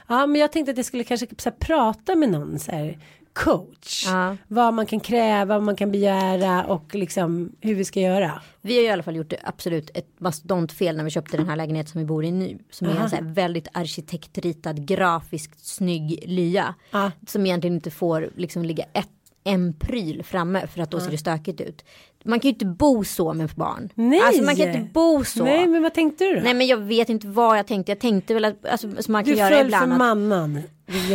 [0.09, 2.98] Ja, men jag tänkte att jag skulle kanske så här, prata med någon så här
[3.33, 4.07] coach.
[4.07, 4.37] Ja.
[4.49, 8.43] Vad man kan kräva, vad man kan begära och liksom hur vi ska göra.
[8.61, 11.57] Vi har i alla fall gjort det absolut ett mastodontfel när vi köpte den här
[11.57, 12.59] lägenheten som vi bor i nu.
[12.71, 16.75] Som är en så väldigt arkitektritad, grafiskt snygg lya.
[16.90, 17.11] Ja.
[17.27, 19.09] Som egentligen inte får liksom ligga ett,
[19.45, 21.85] en pryl framme för att då ser det stökigt ut.
[22.25, 23.88] Man kan ju inte bo så med barn.
[23.95, 24.21] Nej.
[24.21, 25.45] Alltså man kan inte bo så.
[25.45, 26.41] Nej, men vad tänkte du då?
[26.41, 27.93] Nej men jag vet inte vad jag tänkte.
[27.93, 30.62] Jag tänkte väl att alltså, som man kan du göra föll för ibland.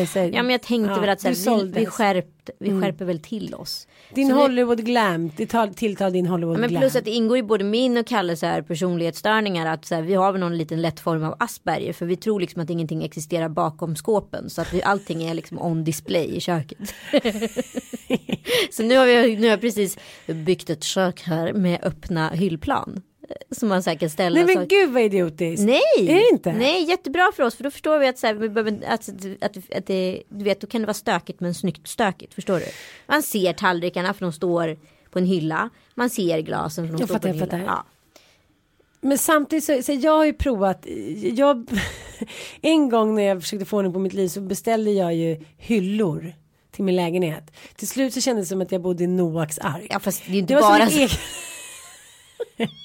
[0.07, 2.81] Så här- Ja men jag tänkte Ja, väl att så här, vi, vi, skärpt, vi
[2.81, 3.87] skärper väl till oss.
[4.13, 6.81] Din Så Hollywood glam, det tar, tilltar din Hollywood Ja, men glam.
[6.81, 10.01] plus att det ingår i både min och Kalles så här personlighetsstörningar att så här,
[10.01, 13.03] vi har väl någon liten lätt form av Asperger för vi tror liksom att ingenting
[13.03, 16.77] existerar bakom skåpen så att vi, allting är liksom on display i köket.
[18.71, 19.97] så nu har, vi, nu har jag precis
[20.27, 23.01] byggt ett kök här med öppna hyllplan.
[23.51, 24.45] Som man säkert ställer.
[24.45, 25.65] Nej men så- gud vad idiotiskt.
[25.65, 26.53] Nej, Är det inte?
[26.53, 29.09] Nej, jättebra för oss för då förstår vi att, så här, vi behöver, att,
[29.41, 32.65] att, att det, du vet, då kan det vara stökigt men snyggt stökigt, förstår du?
[33.07, 34.77] Man ser tallrikarna för de står
[35.11, 37.73] på en hylla, man ser glasen för de Jag står fattar, på en hylla.
[37.73, 37.85] Ja.
[39.01, 40.85] Men samtidigt så, så jag har ju provat,
[41.21, 41.69] jag,
[42.61, 46.33] en gång när jag försökte få ordning på mitt liv så beställde jag ju hyllor
[46.71, 47.51] till min lägenhet.
[47.75, 49.87] Till slut så kändes det som att jag bodde i Noaks ark.
[49.89, 51.09] ja, fast det är ju inte det bara egen...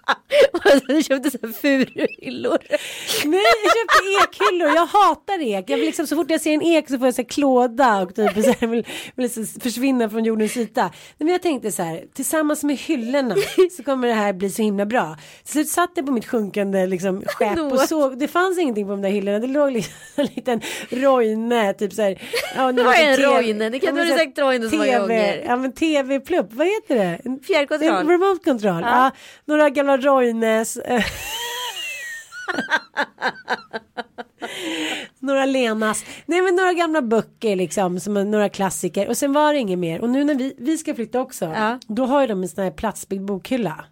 [0.87, 2.57] du köpte så här furuhyllor.
[3.25, 5.65] Nej jag köpte ekhyllor, jag hatar ek.
[5.69, 8.01] Jag vill liksom, så fort jag ser en ek så får jag så här klåda
[8.01, 10.81] och typ så här, vill, vill så försvinna från jordens yta.
[10.81, 13.35] Nej, men jag tänkte så här, tillsammans med hyllorna
[13.77, 15.17] så kommer det här bli så himla bra.
[15.43, 18.91] Till slut satt jag på mitt sjunkande liksom, skepp och såg, det fanns ingenting på
[18.91, 19.39] de där hyllorna.
[19.39, 22.21] Det låg liksom en liten Roine, typ så här.
[22.55, 23.71] Ja, Vad är en Roine?
[23.71, 25.43] Det kan du ha så sagt Roine så många gånger.
[25.45, 27.39] Ja men tv-plupp, vad heter det?
[27.47, 28.07] Fjärrkontroll.
[28.07, 28.81] Remote control.
[28.81, 29.11] Ja.
[29.45, 30.77] några gamla Roines.
[35.19, 39.59] några Lenas, nej men några gamla böcker liksom, som några klassiker och sen var det
[39.59, 41.79] inget mer och nu när vi, vi ska flytta också, Ja.
[41.87, 43.85] då har ju de en sån här platsbyggd bokhylla.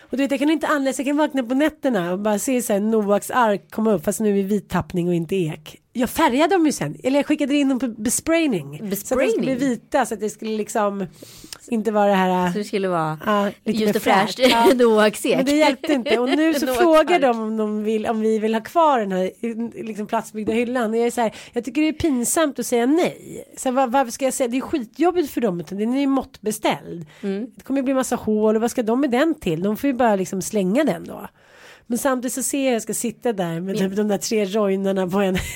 [0.00, 2.62] Och du vet jag kan inte anläsa, jag kan vakna på nätterna och bara se
[2.62, 5.76] så här Noaks ark komma upp fast nu i vit tappning och inte ek.
[5.92, 8.78] Jag färgade dem ju sen, eller jag skickade in dem på besprayning.
[8.78, 9.58] Så att de skulle bli Besprayning?
[9.58, 11.06] vita så att det skulle liksom
[11.68, 14.38] inte vara det här Så det skulle vara Ja, lite just och fräscht.
[14.38, 14.66] Ja.
[15.36, 18.54] Men det hjälpte inte och nu så frågar de om, de vill, om vi vill
[18.54, 19.30] ha kvar den här
[19.84, 20.90] liksom, platsbyggda hyllan.
[20.90, 23.44] Och jag, är så här, jag tycker det är pinsamt att säga nej.
[23.56, 26.06] Så här, var, varför ska jag säga, det är skitjobbigt för dem, den är ju
[26.06, 27.06] måttbeställd.
[27.20, 27.46] Mm.
[27.56, 29.62] Det kommer bli massa hål och vad ska de med den till?
[29.62, 31.28] De får ju bara liksom slänga den då.
[31.86, 34.44] Men samtidigt så ser jag att jag ska sitta där med typ de där tre
[34.44, 35.36] rojnerna på en.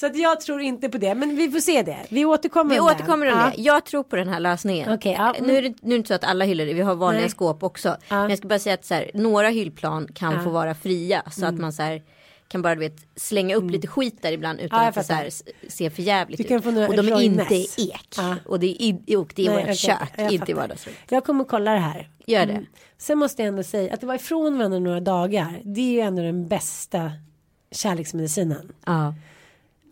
[0.00, 1.98] så att jag tror inte på det, men vi får se det.
[2.08, 3.52] Vi återkommer Vi om återkommer om Ja.
[3.56, 3.62] det.
[3.62, 4.92] Jag tror på den här lösningen.
[4.92, 5.34] Okej, ja.
[5.40, 7.30] Nu är det nu är det inte så att alla hyllor, vi har vanliga Nej.
[7.30, 7.96] skåp också.
[8.08, 11.22] Men jag ska bara säga att så här, några hyllplan kan få vara fria.
[11.30, 12.02] Så att man så här
[12.48, 14.84] kan bara du vet, slänga upp lite skit där ibland utan Mm.
[14.84, 15.30] Ja, att det så här,
[15.68, 16.88] ser för jävligt Du kan ut.
[16.88, 18.14] Och de är inte ek.
[18.16, 18.36] Ja.
[18.46, 20.54] Och det är, i, och det är i Nej, vårt okej, kök, jag inte i
[20.54, 21.00] vardagsrummet.
[21.08, 22.08] Jag kommer kolla det här.
[22.26, 22.64] Gör det.
[22.98, 25.60] Sen måste jag ändå säga att det var ifrån varandra några dagar.
[25.64, 27.12] Det är ju ändå den bästa
[27.72, 28.72] kärleksmedicinen.
[28.86, 29.14] Ja.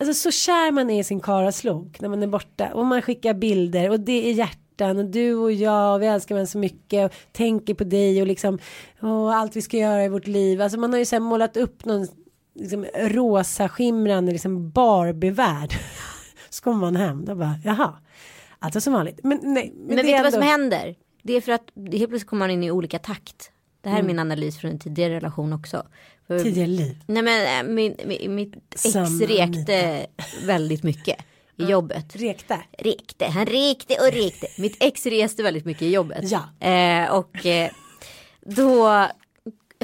[0.01, 3.35] Alltså så kär man är i sin karaslok när man är borta och man skickar
[3.35, 7.05] bilder och det är hjärtan och du och jag och vi älskar varandra så mycket
[7.05, 8.59] och tänker på dig och liksom
[9.01, 10.63] och allt vi ska göra i vårt liv.
[10.63, 12.07] Alltså man har ju så här målat upp någon
[12.55, 15.75] liksom rosa skimrande liksom Barbie-värld.
[16.51, 17.93] Så kommer man hem då bara jaha.
[18.59, 19.21] Alltså som vanligt.
[19.23, 19.73] Men nej.
[19.77, 20.97] Men, det vet du vad som ändå- händer?
[21.23, 23.51] Det är för att helt plötsligt kommer man in i olika takt.
[23.81, 25.87] Det här är min analys från en tidigare relation också.
[26.29, 26.97] Tidigare liv.
[27.07, 30.07] Nej men äh, min, min, mitt ex Samma rekte
[30.47, 31.17] väldigt mycket
[31.57, 32.17] i jobbet.
[32.17, 32.59] Rekte.
[32.79, 34.47] Rekte, han rekte och rekte.
[34.59, 36.25] Mitt ex reste väldigt mycket i jobbet.
[36.31, 36.69] Ja.
[36.69, 37.71] Eh, och eh,
[38.41, 39.07] då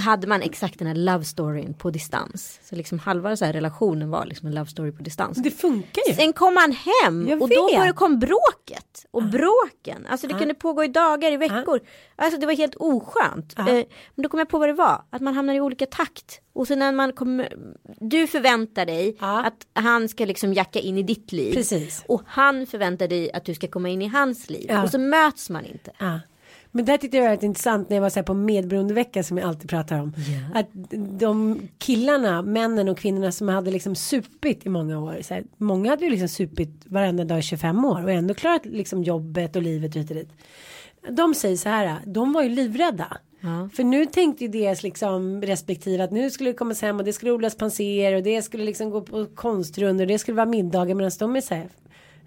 [0.00, 2.60] hade man exakt den här love storyn på distans.
[2.62, 5.38] Så liksom halva så här relationen var liksom en love story på distans.
[5.38, 6.14] Det funkar ju.
[6.14, 10.06] Sen kom han hem Jag och då började kom bråket och bråken.
[10.06, 11.80] Alltså det kunde pågå i dagar, i veckor.
[12.16, 13.58] Alltså det var helt oskönt.
[13.58, 13.86] Eh, men
[14.16, 15.02] då kom jag på vad det var.
[15.10, 16.40] Att man hamnar i olika takt.
[16.52, 17.54] Och sen när man kommer,
[18.00, 21.54] du förväntar dig att han ska liksom jacka in i ditt liv.
[21.54, 22.04] Precis.
[22.08, 24.70] Och han förväntar dig att du ska komma in i hans liv.
[24.84, 25.92] Och så möts man inte.
[26.72, 26.78] Ja.
[26.78, 29.22] Men det här tyckte jag var rätt intressant när jag var så här på medberoendevecka
[29.22, 30.12] som jag alltid pratar om.
[30.54, 30.68] Att
[31.18, 35.18] de killarna, männen och kvinnorna som hade liksom supit i många år.
[35.22, 38.66] Så här, många hade ju liksom supit varenda dag i 25 år och ändå klarat
[38.66, 40.28] liksom jobbet och livet och dit.
[41.10, 43.16] De säger så här, de var ju livrädda.
[43.72, 47.12] För nu tänkte ju deras liksom respektive att nu skulle det komma hem och det
[47.12, 50.94] skulle odlas panser och det skulle liksom gå på konstrundor och det skulle vara middagar
[50.94, 51.68] medan de är så här.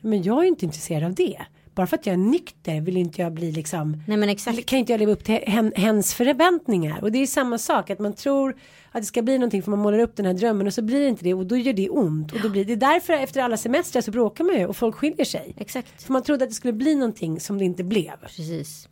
[0.02, 1.42] Men jag är ju inte intresserad av det.
[1.76, 4.66] Bara för att jag är nykter vill inte jag bli liksom Nej men exakt.
[4.66, 8.00] kan inte jag leva upp till hen, hens förväntningar och det är samma sak att
[8.00, 8.56] man tror
[8.92, 11.00] att det ska bli någonting för man målar upp den här drömmen och så blir
[11.00, 13.58] det inte det och då gör det ont och då blir det därför efter alla
[13.58, 15.54] semestrar så bråkar man ju och folk skiljer sig.
[15.58, 16.04] Exakt.
[16.04, 18.18] För man trodde att det skulle bli någonting som det inte blev.
[18.22, 18.90] Precis.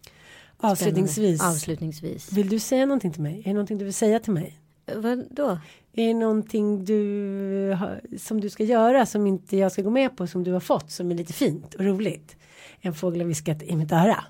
[0.57, 1.43] Avslutningsvis.
[1.43, 2.31] Avslutningsvis.
[2.31, 3.39] Vill du säga någonting till mig?
[3.39, 4.59] Är det någonting du vill säga till mig?
[4.95, 5.57] Vad då?
[5.95, 7.77] Är det någonting du
[8.19, 10.91] som du ska göra som inte jag ska gå med på som du har fått
[10.91, 12.35] som är lite fint och roligt?
[12.81, 14.23] En fågel har viskat i mitt öra.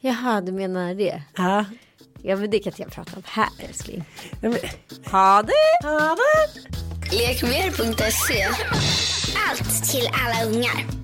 [0.00, 1.22] Jaha, du menar det?
[1.36, 1.64] Ja.
[2.22, 4.04] Ja men det kan inte jag prata om här älskling.
[4.40, 4.58] Ja, men-
[5.12, 5.52] Ha det!
[5.82, 7.16] Ja, det.
[7.16, 8.44] Lekmer.se.
[9.50, 11.03] Allt till alla ungar.